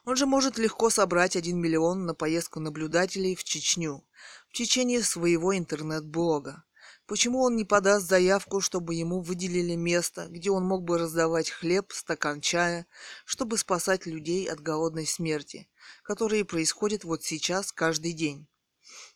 Он 0.03 0.17
же 0.17 0.25
может 0.25 0.57
легко 0.57 0.89
собрать 0.89 1.38
1 1.38 1.57
миллион 1.57 2.05
на 2.05 2.13
поездку 2.13 2.59
наблюдателей 2.59 3.36
в 3.36 3.45
Чечню 3.45 4.05
в 4.49 4.53
течение 4.53 5.01
своего 5.01 5.57
интернет-блога. 5.57 6.65
Почему 7.10 7.41
он 7.41 7.55
не 7.55 7.66
подаст 7.66 8.07
заявку, 8.07 8.62
чтобы 8.62 8.93
ему 8.93 9.22
выделили 9.22 9.74
место, 9.74 10.28
где 10.30 10.51
он 10.51 10.64
мог 10.64 10.84
бы 10.84 10.99
раздавать 10.99 11.49
хлеб, 11.49 11.91
стакан 11.91 12.39
чая, 12.39 12.86
чтобы 13.26 13.57
спасать 13.57 14.05
людей 14.05 14.45
от 14.47 14.60
голодной 14.60 15.07
смерти, 15.07 15.68
которые 16.03 16.45
происходят 16.45 17.03
вот 17.03 17.24
сейчас 17.24 17.72
каждый 17.72 18.14
день? 18.14 18.47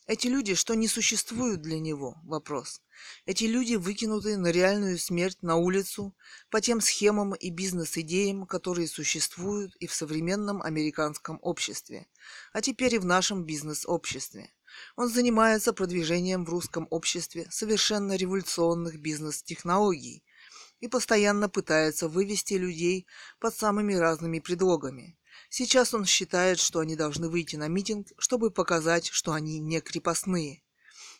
Эти 0.07 0.25
люди, 0.25 0.55
что 0.55 0.73
не 0.73 0.87
существуют 0.87 1.61
для 1.61 1.79
него? 1.79 2.17
Вопрос. 2.23 2.81
Эти 3.27 3.43
люди 3.43 3.75
выкинуты 3.75 4.37
на 4.37 4.47
реальную 4.47 4.97
смерть 4.97 5.43
на 5.43 5.57
улицу 5.57 6.15
по 6.49 6.61
тем 6.61 6.81
схемам 6.81 7.35
и 7.35 7.51
бизнес-идеям, 7.51 8.47
которые 8.47 8.87
существуют 8.87 9.75
и 9.75 9.85
в 9.85 9.93
современном 9.93 10.63
американском 10.63 11.37
обществе, 11.43 12.07
а 12.53 12.61
теперь 12.61 12.95
и 12.95 12.99
в 12.99 13.05
нашем 13.05 13.45
бизнес-обществе. 13.45 14.51
Он 14.95 15.09
занимается 15.09 15.73
продвижением 15.73 16.45
в 16.45 16.49
русском 16.49 16.87
обществе 16.89 17.47
совершенно 17.49 18.15
революционных 18.15 18.99
бизнес-технологий 18.99 20.23
и 20.79 20.87
постоянно 20.87 21.49
пытается 21.49 22.07
вывести 22.07 22.55
людей 22.55 23.07
под 23.39 23.55
самыми 23.55 23.93
разными 23.93 24.39
предлогами. 24.39 25.17
Сейчас 25.49 25.93
он 25.93 26.05
считает, 26.05 26.59
что 26.59 26.79
они 26.79 26.95
должны 26.95 27.29
выйти 27.29 27.55
на 27.55 27.67
митинг, 27.67 28.07
чтобы 28.17 28.51
показать, 28.51 29.07
что 29.07 29.33
они 29.33 29.59
не 29.59 29.81
крепостные. 29.81 30.63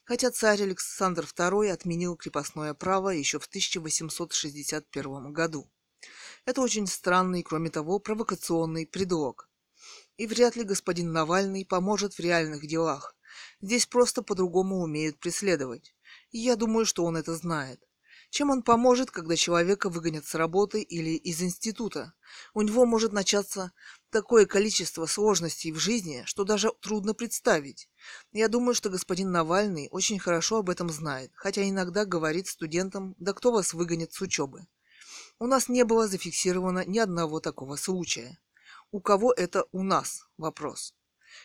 Хотя 0.05 0.31
царь 0.31 0.63
Александр 0.63 1.23
II 1.23 1.71
отменил 1.71 2.17
крепостное 2.17 2.73
право 2.73 3.09
еще 3.09 3.39
в 3.39 3.45
1861 3.45 5.31
году. 5.31 5.71
Это 6.45 6.61
очень 6.61 6.87
странный 6.87 7.43
кроме 7.43 7.69
того, 7.69 7.99
провокационный 7.99 8.85
предлог. 8.85 9.49
И 10.17 10.27
вряд 10.27 10.55
ли 10.55 10.63
господин 10.63 11.13
Навальный 11.13 11.65
поможет 11.65 12.15
в 12.15 12.19
реальных 12.19 12.67
делах. 12.67 13.15
Здесь 13.63 13.85
просто 13.85 14.21
по-другому 14.21 14.81
умеют 14.81 15.19
преследовать. 15.19 15.95
И 16.31 16.39
я 16.39 16.57
думаю, 16.57 16.85
что 16.85 17.05
он 17.05 17.15
это 17.15 17.33
знает. 17.33 17.79
Чем 18.29 18.49
он 18.49 18.61
поможет, 18.61 19.09
когда 19.09 19.37
человека 19.37 19.89
выгонят 19.89 20.25
с 20.25 20.35
работы 20.35 20.81
или 20.81 21.11
из 21.11 21.41
института? 21.41 22.13
У 22.53 22.61
него 22.61 22.85
может 22.85 23.13
начаться 23.13 23.71
такое 24.09 24.45
количество 24.45 25.05
сложностей 25.05 25.71
в 25.71 25.77
жизни, 25.79 26.23
что 26.25 26.43
даже 26.43 26.73
трудно 26.81 27.13
представить. 27.13 27.87
Я 28.33 28.49
думаю, 28.49 28.75
что 28.75 28.89
господин 28.89 29.31
Навальный 29.31 29.87
очень 29.91 30.19
хорошо 30.19 30.57
об 30.57 30.69
этом 30.69 30.89
знает, 30.89 31.31
хотя 31.33 31.63
иногда 31.63 32.03
говорит 32.03 32.47
студентам, 32.47 33.15
да 33.17 33.31
кто 33.31 33.53
вас 33.53 33.73
выгонит 33.73 34.11
с 34.11 34.19
учебы. 34.19 34.67
У 35.39 35.47
нас 35.47 35.69
не 35.69 35.85
было 35.85 36.09
зафиксировано 36.09 36.83
ни 36.85 36.99
одного 36.99 37.39
такого 37.39 37.77
случая. 37.77 38.37
У 38.91 38.99
кого 38.99 39.31
это 39.31 39.63
у 39.71 39.83
нас? 39.83 40.27
Вопрос. 40.35 40.93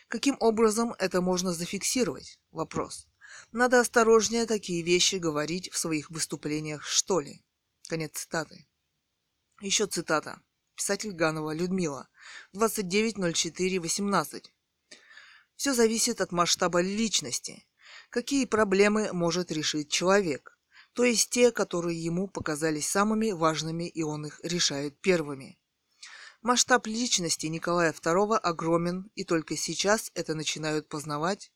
Каким 0.07 0.37
образом 0.39 0.93
это 0.99 1.21
можно 1.21 1.53
зафиксировать? 1.53 2.39
Вопрос. 2.51 3.07
Надо 3.51 3.79
осторожнее 3.79 4.45
такие 4.45 4.81
вещи 4.81 5.15
говорить 5.15 5.71
в 5.71 5.77
своих 5.77 6.09
выступлениях, 6.09 6.83
что 6.83 7.19
ли? 7.19 7.43
Конец 7.87 8.11
цитаты. 8.13 8.67
Еще 9.61 9.87
цитата. 9.87 10.41
Писатель 10.75 11.11
Ганова 11.11 11.53
Людмила. 11.53 12.07
29.04.18. 12.53 14.45
Все 15.55 15.73
зависит 15.73 16.21
от 16.21 16.31
масштаба 16.31 16.81
личности. 16.81 17.65
Какие 18.09 18.45
проблемы 18.45 19.11
может 19.11 19.51
решить 19.51 19.91
человек? 19.91 20.57
То 20.93 21.03
есть 21.03 21.29
те, 21.29 21.51
которые 21.51 22.01
ему 22.01 22.27
показались 22.27 22.89
самыми 22.89 23.31
важными, 23.31 23.89
и 23.89 24.01
он 24.03 24.25
их 24.25 24.39
решает 24.43 24.99
первыми. 25.01 25.58
Масштаб 26.41 26.87
личности 26.87 27.47
Николая 27.47 27.91
II 27.91 28.37
огромен, 28.37 29.11
и 29.13 29.25
только 29.25 29.57
сейчас 29.57 30.09
это 30.15 30.35
начинают 30.35 30.87
познавать 30.87 31.51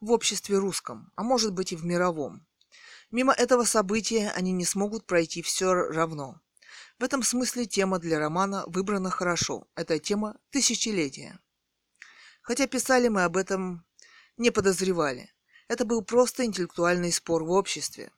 в 0.00 0.12
обществе 0.12 0.58
русском, 0.58 1.10
а 1.16 1.24
может 1.24 1.52
быть 1.52 1.72
и 1.72 1.76
в 1.76 1.84
мировом. 1.84 2.46
Мимо 3.10 3.32
этого 3.32 3.64
события 3.64 4.30
они 4.30 4.52
не 4.52 4.64
смогут 4.64 5.06
пройти 5.06 5.42
все 5.42 5.74
равно. 5.74 6.40
В 7.00 7.02
этом 7.02 7.24
смысле 7.24 7.66
тема 7.66 7.98
для 7.98 8.20
романа 8.20 8.62
выбрана 8.68 9.10
хорошо. 9.10 9.66
Это 9.74 9.98
тема 9.98 10.38
тысячелетия. 10.50 11.40
Хотя 12.42 12.68
писали 12.68 13.08
мы 13.08 13.24
об 13.24 13.36
этом 13.36 13.84
не 14.36 14.52
подозревали. 14.52 15.34
Это 15.66 15.84
был 15.84 16.02
просто 16.02 16.44
интеллектуальный 16.44 17.10
спор 17.10 17.42
в 17.42 17.50
обществе. 17.50 18.12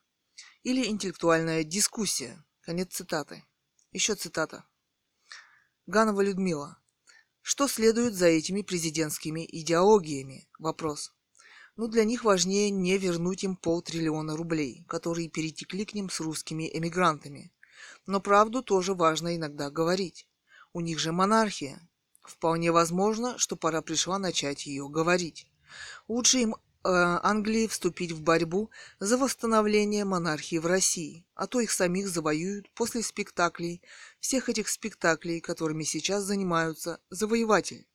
Или 0.61 0.85
интеллектуальная 0.85 1.63
дискуссия. 1.63 2.43
Конец 2.61 2.93
цитаты. 2.93 3.43
Еще 3.91 4.13
цитата. 4.13 4.68
Ганова 5.89 6.21
Людмила. 6.21 6.77
Что 7.41 7.67
следует 7.67 8.13
за 8.13 8.27
этими 8.27 8.61
президентскими 8.61 9.43
идеологиями? 9.43 10.47
Вопрос. 10.59 11.15
Ну, 11.77 11.87
для 11.87 12.03
них 12.03 12.23
важнее 12.23 12.69
не 12.69 12.99
вернуть 12.99 13.43
им 13.43 13.55
полтриллиона 13.55 14.37
рублей, 14.37 14.85
которые 14.87 15.29
перетекли 15.29 15.85
к 15.85 15.95
ним 15.95 16.11
с 16.11 16.19
русскими 16.19 16.69
эмигрантами. 16.71 17.51
Но 18.05 18.21
правду 18.21 18.61
тоже 18.61 18.93
важно 18.93 19.35
иногда 19.35 19.71
говорить. 19.71 20.27
У 20.73 20.81
них 20.81 20.99
же 20.99 21.11
монархия. 21.11 21.81
Вполне 22.21 22.71
возможно, 22.71 23.39
что 23.39 23.55
пора 23.55 23.81
пришла 23.81 24.19
начать 24.19 24.67
ее 24.67 24.87
говорить. 24.87 25.47
Лучше 26.07 26.37
им 26.37 26.55
Англии 26.83 27.67
вступить 27.67 28.13
в 28.13 28.21
борьбу 28.21 28.69
за 28.99 29.17
восстановление 29.17 30.05
монархии 30.05 30.57
в 30.57 30.65
России, 30.65 31.25
а 31.35 31.45
то 31.45 31.59
их 31.59 31.71
самих 31.71 32.07
завоюют 32.07 32.71
после 32.73 33.03
спектаклей, 33.03 33.81
всех 34.19 34.47
этих 34.47 34.69
спектаклей, 34.69 35.41
которыми 35.41 35.83
сейчас 35.83 36.23
занимаются 36.23 37.01
завоеватели. 37.09 37.85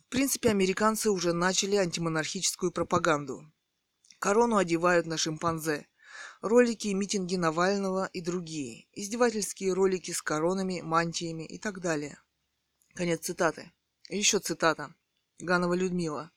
В 0.00 0.10
принципе, 0.10 0.50
американцы 0.50 1.10
уже 1.10 1.32
начали 1.32 1.76
антимонархическую 1.76 2.72
пропаганду. 2.72 3.44
Корону 4.18 4.56
одевают 4.56 5.06
на 5.06 5.18
шимпанзе. 5.18 5.86
Ролики 6.40 6.88
и 6.88 6.94
митинги 6.94 7.36
Навального 7.36 8.06
и 8.06 8.20
другие. 8.20 8.86
Издевательские 8.92 9.72
ролики 9.72 10.10
с 10.10 10.22
коронами, 10.22 10.80
мантиями 10.80 11.44
и 11.44 11.58
так 11.58 11.80
далее. 11.80 12.20
Конец 12.94 13.20
цитаты. 13.26 13.70
Еще 14.08 14.38
цитата. 14.40 14.94
Ганова 15.38 15.74
Людмила. 15.74 16.32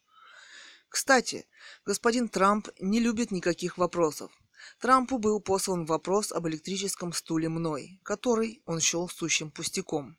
Кстати, 0.92 1.48
господин 1.86 2.28
Трамп 2.28 2.68
не 2.82 3.00
любит 3.00 3.32
никаких 3.32 3.78
вопросов. 3.78 4.30
Трампу 4.78 5.20
был 5.20 5.40
послан 5.40 5.86
вопрос 5.86 6.34
об 6.34 6.50
электрическом 6.50 7.14
стуле 7.14 7.48
мной, 7.48 8.02
который 8.04 8.62
он 8.66 8.82
счел 8.82 9.08
сущим 9.08 9.52
пустяком. 9.52 10.18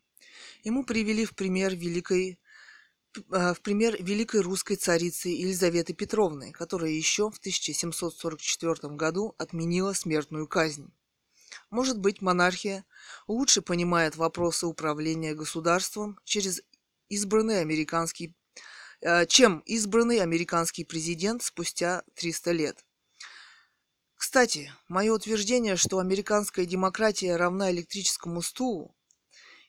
Ему 0.65 0.85
привели 0.85 1.27
в 1.27 1.35
пример 1.35 1.77
великой 1.77 2.41
в 3.29 3.59
пример 3.63 4.03
великой 4.03 4.41
русской 4.41 4.77
царицы 4.77 5.29
Елизаветы 5.29 5.93
Петровны, 5.93 6.53
которая 6.53 6.91
еще 6.91 7.31
в 7.31 7.37
1744 7.37 8.95
году 8.95 9.35
отменила 9.37 9.93
смертную 9.93 10.49
казнь. 10.49 10.91
Может 11.69 11.99
быть, 11.99 12.23
монархия 12.23 12.87
лучше 13.29 13.61
понимает 13.61 14.17
вопросы 14.17 14.67
управления 14.67 15.35
государством 15.35 16.19
через 16.25 16.63
избранный 17.11 17.61
американский 17.61 18.29
Э, 18.29 18.42
чем 19.29 19.61
избранный 19.61 20.21
американский 20.21 20.85
президент 20.85 21.43
спустя 21.43 22.03
300 22.15 22.53
лет. 22.53 22.85
Кстати, 24.15 24.73
мое 24.89 25.13
утверждение, 25.13 25.75
что 25.75 25.99
американская 25.99 26.65
демократия 26.65 27.35
равна 27.37 27.73
электрическому 27.73 28.41
стулу, 28.41 28.97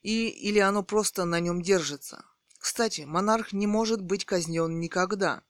и, 0.04 0.28
или 0.28 0.60
оно 0.60 0.84
просто 0.84 1.26
на 1.26 1.40
нем 1.40 1.62
держится. 1.62 2.24
Кстати, 2.60 3.02
монарх 3.02 3.52
не 3.52 3.66
может 3.66 4.02
быть 4.02 4.26
казнен 4.26 4.80
никогда. 4.80 5.42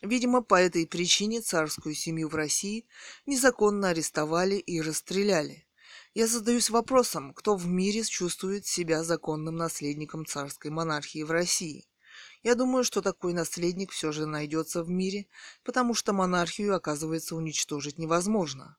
Видимо, 0.00 0.42
по 0.42 0.54
этой 0.54 0.86
причине 0.86 1.40
царскую 1.40 1.94
семью 1.94 2.28
в 2.28 2.34
России 2.34 2.86
незаконно 3.26 3.90
арестовали 3.90 4.56
и 4.56 4.80
расстреляли. 4.80 5.66
Я 6.14 6.26
задаюсь 6.26 6.70
вопросом, 6.70 7.34
кто 7.34 7.54
в 7.54 7.66
мире 7.66 8.02
чувствует 8.02 8.66
себя 8.66 9.04
законным 9.04 9.56
наследником 9.56 10.24
царской 10.24 10.70
монархии 10.70 11.22
в 11.22 11.30
России. 11.30 11.86
Я 12.42 12.54
думаю, 12.54 12.84
что 12.84 13.02
такой 13.02 13.32
наследник 13.32 13.90
все 13.90 14.12
же 14.12 14.26
найдется 14.26 14.82
в 14.82 14.90
мире, 14.90 15.26
потому 15.64 15.94
что 15.94 16.12
монархию, 16.12 16.74
оказывается, 16.74 17.34
уничтожить 17.34 17.98
невозможно. 17.98 18.76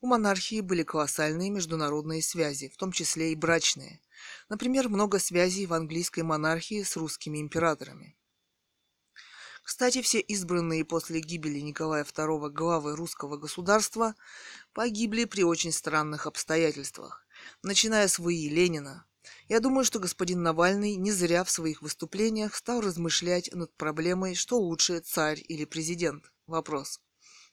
У 0.00 0.06
монархии 0.06 0.60
были 0.60 0.82
колоссальные 0.82 1.50
международные 1.50 2.22
связи, 2.22 2.68
в 2.68 2.76
том 2.76 2.92
числе 2.92 3.32
и 3.32 3.36
брачные. 3.36 4.00
Например, 4.48 4.88
много 4.88 5.18
связей 5.18 5.66
в 5.66 5.74
английской 5.74 6.22
монархии 6.22 6.82
с 6.82 6.96
русскими 6.96 7.40
императорами. 7.40 8.16
Кстати, 9.62 10.02
все 10.02 10.20
избранные 10.20 10.84
после 10.84 11.20
гибели 11.20 11.60
Николая 11.60 12.04
II 12.04 12.50
главы 12.50 12.96
русского 12.96 13.36
государства 13.36 14.14
погибли 14.72 15.24
при 15.24 15.44
очень 15.44 15.72
странных 15.72 16.26
обстоятельствах, 16.26 17.26
начиная 17.62 18.08
с 18.08 18.18
ВИИ 18.18 18.48
Ленина, 18.48 19.06
я 19.48 19.60
думаю, 19.60 19.84
что 19.84 19.98
господин 19.98 20.42
Навальный 20.42 20.96
не 20.96 21.12
зря 21.12 21.44
в 21.44 21.50
своих 21.50 21.82
выступлениях 21.82 22.54
стал 22.54 22.80
размышлять 22.80 23.52
над 23.52 23.74
проблемой, 23.76 24.34
что 24.34 24.58
лучше, 24.58 25.00
царь 25.00 25.42
или 25.48 25.64
президент. 25.64 26.30
Вопрос. 26.46 27.00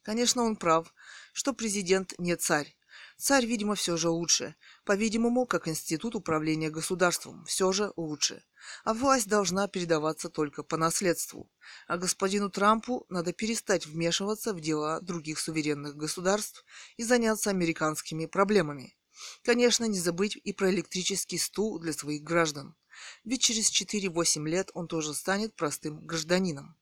Конечно, 0.04 0.44
он 0.44 0.56
прав, 0.56 0.94
что 1.34 1.54
президент 1.54 2.14
не 2.18 2.36
царь. 2.36 2.78
Царь, 3.18 3.46
видимо, 3.46 3.76
все 3.76 3.98
же 3.98 4.10
лучше. 4.10 4.56
По-видимому, 4.86 5.46
как 5.46 5.68
институт 5.68 6.16
управления 6.16 6.70
государством, 6.70 7.46
все 7.46 7.72
же 7.72 7.92
лучше. 7.96 8.44
А 8.84 8.94
власть 8.94 9.28
должна 9.28 9.68
передаваться 9.68 10.30
только 10.30 10.64
по 10.64 10.78
наследству. 10.78 11.50
А 11.88 11.98
господину 11.98 12.50
Трампу 12.50 13.06
надо 13.10 13.34
перестать 13.34 13.86
вмешиваться 13.86 14.54
в 14.54 14.60
дела 14.60 15.00
других 15.02 15.40
суверенных 15.40 15.96
государств 15.96 16.64
и 16.96 17.04
заняться 17.04 17.50
американскими 17.50 18.26
проблемами. 18.26 18.97
Конечно, 19.44 19.86
не 19.86 20.00
забыть 20.00 20.36
и 20.36 20.54
про 20.54 20.70
электрический 20.72 21.38
стул 21.38 21.80
для 21.80 21.94
своих 21.94 22.24
граждан. 22.24 22.76
Ведь 23.24 23.42
через 23.42 23.72
4-8 23.72 24.48
лет 24.48 24.72
он 24.74 24.88
тоже 24.88 25.14
станет 25.14 25.56
простым 25.56 26.06
гражданином. 26.06 26.76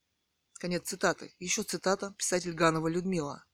Конец 0.53 0.87
цитаты. 0.87 1.33
Еще 1.39 1.63
цитата 1.63 2.13
писатель 2.17 2.53
Ганова 2.53 2.87
Людмила. 2.87 3.45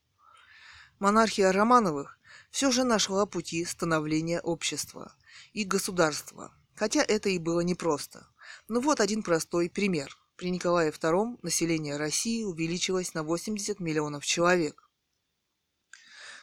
Монархия 0.99 1.51
Романовых 1.51 2.19
все 2.51 2.69
же 2.69 2.84
нашла 2.84 3.25
пути 3.25 3.65
становления 3.65 4.39
общества 4.39 5.15
и 5.51 5.63
государства, 5.63 6.53
хотя 6.75 7.03
это 7.03 7.29
и 7.29 7.39
было 7.39 7.61
непросто. 7.61 8.27
Ну 8.67 8.82
вот 8.82 8.99
один 8.99 9.23
простой 9.23 9.69
пример. 9.69 10.15
При 10.36 10.51
Николае 10.51 10.91
II 10.91 11.39
население 11.41 11.97
России 11.97 12.43
увеличилось 12.43 13.15
на 13.15 13.23
80 13.23 13.79
миллионов 13.79 14.25
человек. 14.25 14.90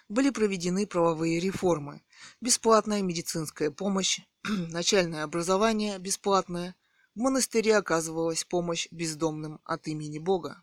Были 0.09 0.31
проведены 0.31 0.87
правовые 0.87 1.39
реформы, 1.39 2.03
бесплатная 2.41 3.03
медицинская 3.03 3.71
помощь, 3.71 4.21
начальное 4.45 5.23
образование 5.23 5.99
бесплатное, 5.99 6.75
в 7.15 7.21
монастыре 7.21 7.77
оказывалась 7.77 8.45
помощь 8.45 8.89
бездомным 8.91 9.61
от 9.65 9.87
имени 9.87 10.19
Бога. 10.19 10.63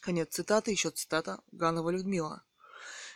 Конец 0.00 0.30
цитаты, 0.30 0.70
еще 0.70 0.90
цитата 0.90 1.42
Ганова 1.52 1.90
Людмила. 1.90 2.42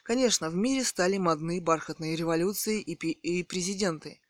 Конечно, 0.02 0.50
в 0.50 0.54
мире 0.54 0.84
стали 0.84 1.16
модны 1.16 1.62
бархатные 1.62 2.14
революции 2.14 2.80
и, 2.82 2.92
и 2.92 3.42
президенты, 3.42 4.20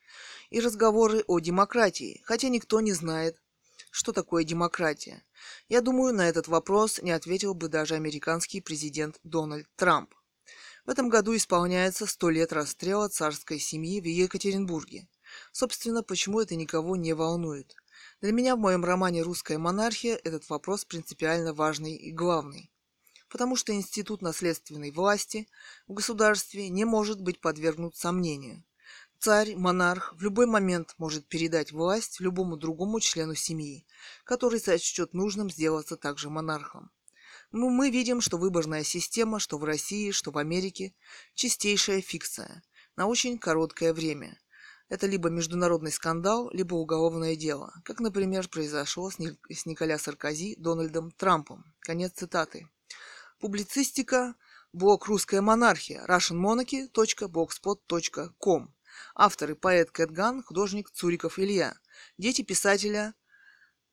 и 0.51 0.61
разговоры 0.61 1.25
о 1.27 1.41
демократии, 1.41 2.23
хотя 2.25 2.49
никто 2.49 2.81
не 2.81 2.93
знает, 2.93 3.43
что 3.91 4.13
такое 4.13 4.45
демократия. 4.45 5.25
Я 5.69 5.81
думаю, 5.81 6.15
на 6.15 6.29
этот 6.29 6.47
вопрос 6.47 7.03
не 7.03 7.11
ответил 7.11 7.55
бы 7.55 7.69
даже 7.69 7.95
американский 7.95 8.61
президент 8.61 9.19
Дональд 9.25 9.67
Трамп. 9.75 10.15
В 10.87 10.91
этом 10.91 11.09
году 11.09 11.35
исполняется 11.35 12.07
сто 12.07 12.31
лет 12.31 12.53
расстрела 12.53 13.09
царской 13.09 13.59
семьи 13.59 14.01
в 14.01 14.05
Екатеринбурге. 14.05 15.09
Собственно, 15.51 16.05
почему 16.05 16.41
это 16.41 16.55
никого 16.55 16.95
не 16.95 17.13
волнует? 17.13 17.75
Для 18.21 18.31
меня 18.31 18.55
в 18.55 18.61
моем 18.61 18.85
романе 18.85 19.23
«Русская 19.23 19.59
монархия» 19.59 20.15
этот 20.23 20.49
вопрос 20.49 20.85
принципиально 20.85 21.53
важный 21.53 21.97
и 21.97 22.13
главный. 22.13 22.71
Потому 23.29 23.57
что 23.57 23.75
институт 23.75 24.23
наследственной 24.23 24.93
власти 24.93 25.49
в 25.89 25.95
государстве 25.95 26.69
не 26.69 26.85
может 26.85 27.21
быть 27.21 27.41
подвергнут 27.41 27.97
сомнению. 27.97 28.63
Царь, 29.19 29.57
монарх 29.57 30.15
в 30.15 30.23
любой 30.23 30.47
момент 30.47 30.95
может 30.99 31.27
передать 31.27 31.73
власть 31.73 32.21
любому 32.21 32.57
другому 32.57 33.01
члену 33.01 33.35
семьи, 33.35 33.85
который 34.23 34.61
сочтет 34.61 35.15
нужным 35.15 35.51
сделаться 35.51 35.97
также 35.97 36.31
монархом. 36.31 36.93
Ну, 37.59 37.71
мы 37.71 37.89
видим, 37.89 38.21
что 38.21 38.37
выборная 38.37 38.85
система, 38.85 39.41
что 39.41 39.57
в 39.57 39.65
России, 39.65 40.11
что 40.11 40.31
в 40.31 40.37
Америке, 40.37 40.93
чистейшая 41.33 42.03
фикция 42.03 42.63
на 42.97 43.07
очень 43.07 43.39
короткое 43.39 43.95
время. 43.95 44.39
Это 44.91 45.07
либо 45.07 45.31
международный 45.31 45.91
скандал, 45.91 46.51
либо 46.53 46.75
уголовное 46.75 47.35
дело, 47.35 47.73
как, 47.83 48.01
например, 48.01 48.47
произошло 48.51 49.11
с, 49.11 49.19
Ник- 49.19 49.41
Николя 49.65 49.99
Саркози 49.99 50.57
Дональдом 50.59 51.11
Трампом. 51.13 51.65
Конец 51.81 52.13
цитаты. 52.13 52.69
Публицистика. 53.41 54.35
Блог 54.75 55.07
«Русская 55.07 55.41
монархия» 55.41 56.05
russianmonarchy.blogspot.com 56.05 58.75
Авторы 59.15 59.55
поэт 59.55 59.91
Кэтган, 59.93 60.43
художник 60.43 60.91
Цуриков 60.91 61.39
Илья. 61.39 61.75
Дети 62.19 62.43
писателя 62.43 63.15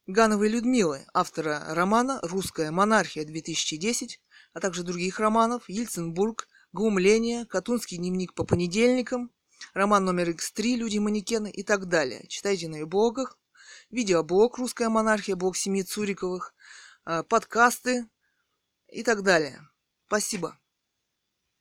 Гановой 0.06 0.49
Людмилы, 0.49 1.06
автора 1.14 1.64
романа 1.70 2.20
«Русская 2.24 2.72
монархия-2010», 2.72 4.20
а 4.51 4.60
также 4.60 4.84
других 4.84 5.18
романов 5.22 5.70
«Ельцинбург», 5.70 6.49
«Глумление», 6.74 7.45
«Катунский 7.45 7.95
дневник 7.95 8.34
по 8.34 8.43
понедельникам», 8.43 9.32
роман 9.74 10.04
номер 10.04 10.32
X3 10.32 10.76
«Люди-манекены» 10.76 11.49
и 11.49 11.64
так 11.64 11.88
далее. 11.88 12.28
Читайте 12.28 12.68
на 12.68 12.76
ее 12.76 12.86
блогах. 12.86 13.39
Видеоблог 13.91 14.58
«Русская 14.58 14.89
монархия», 14.89 15.38
блог 15.38 15.56
семьи 15.56 15.84
Цуриковых, 15.84 16.54
э, 17.06 17.24
подкасты 17.24 18.06
и 18.89 19.04
так 19.04 19.24
далее. 19.24 19.62
Спасибо. 20.08 20.60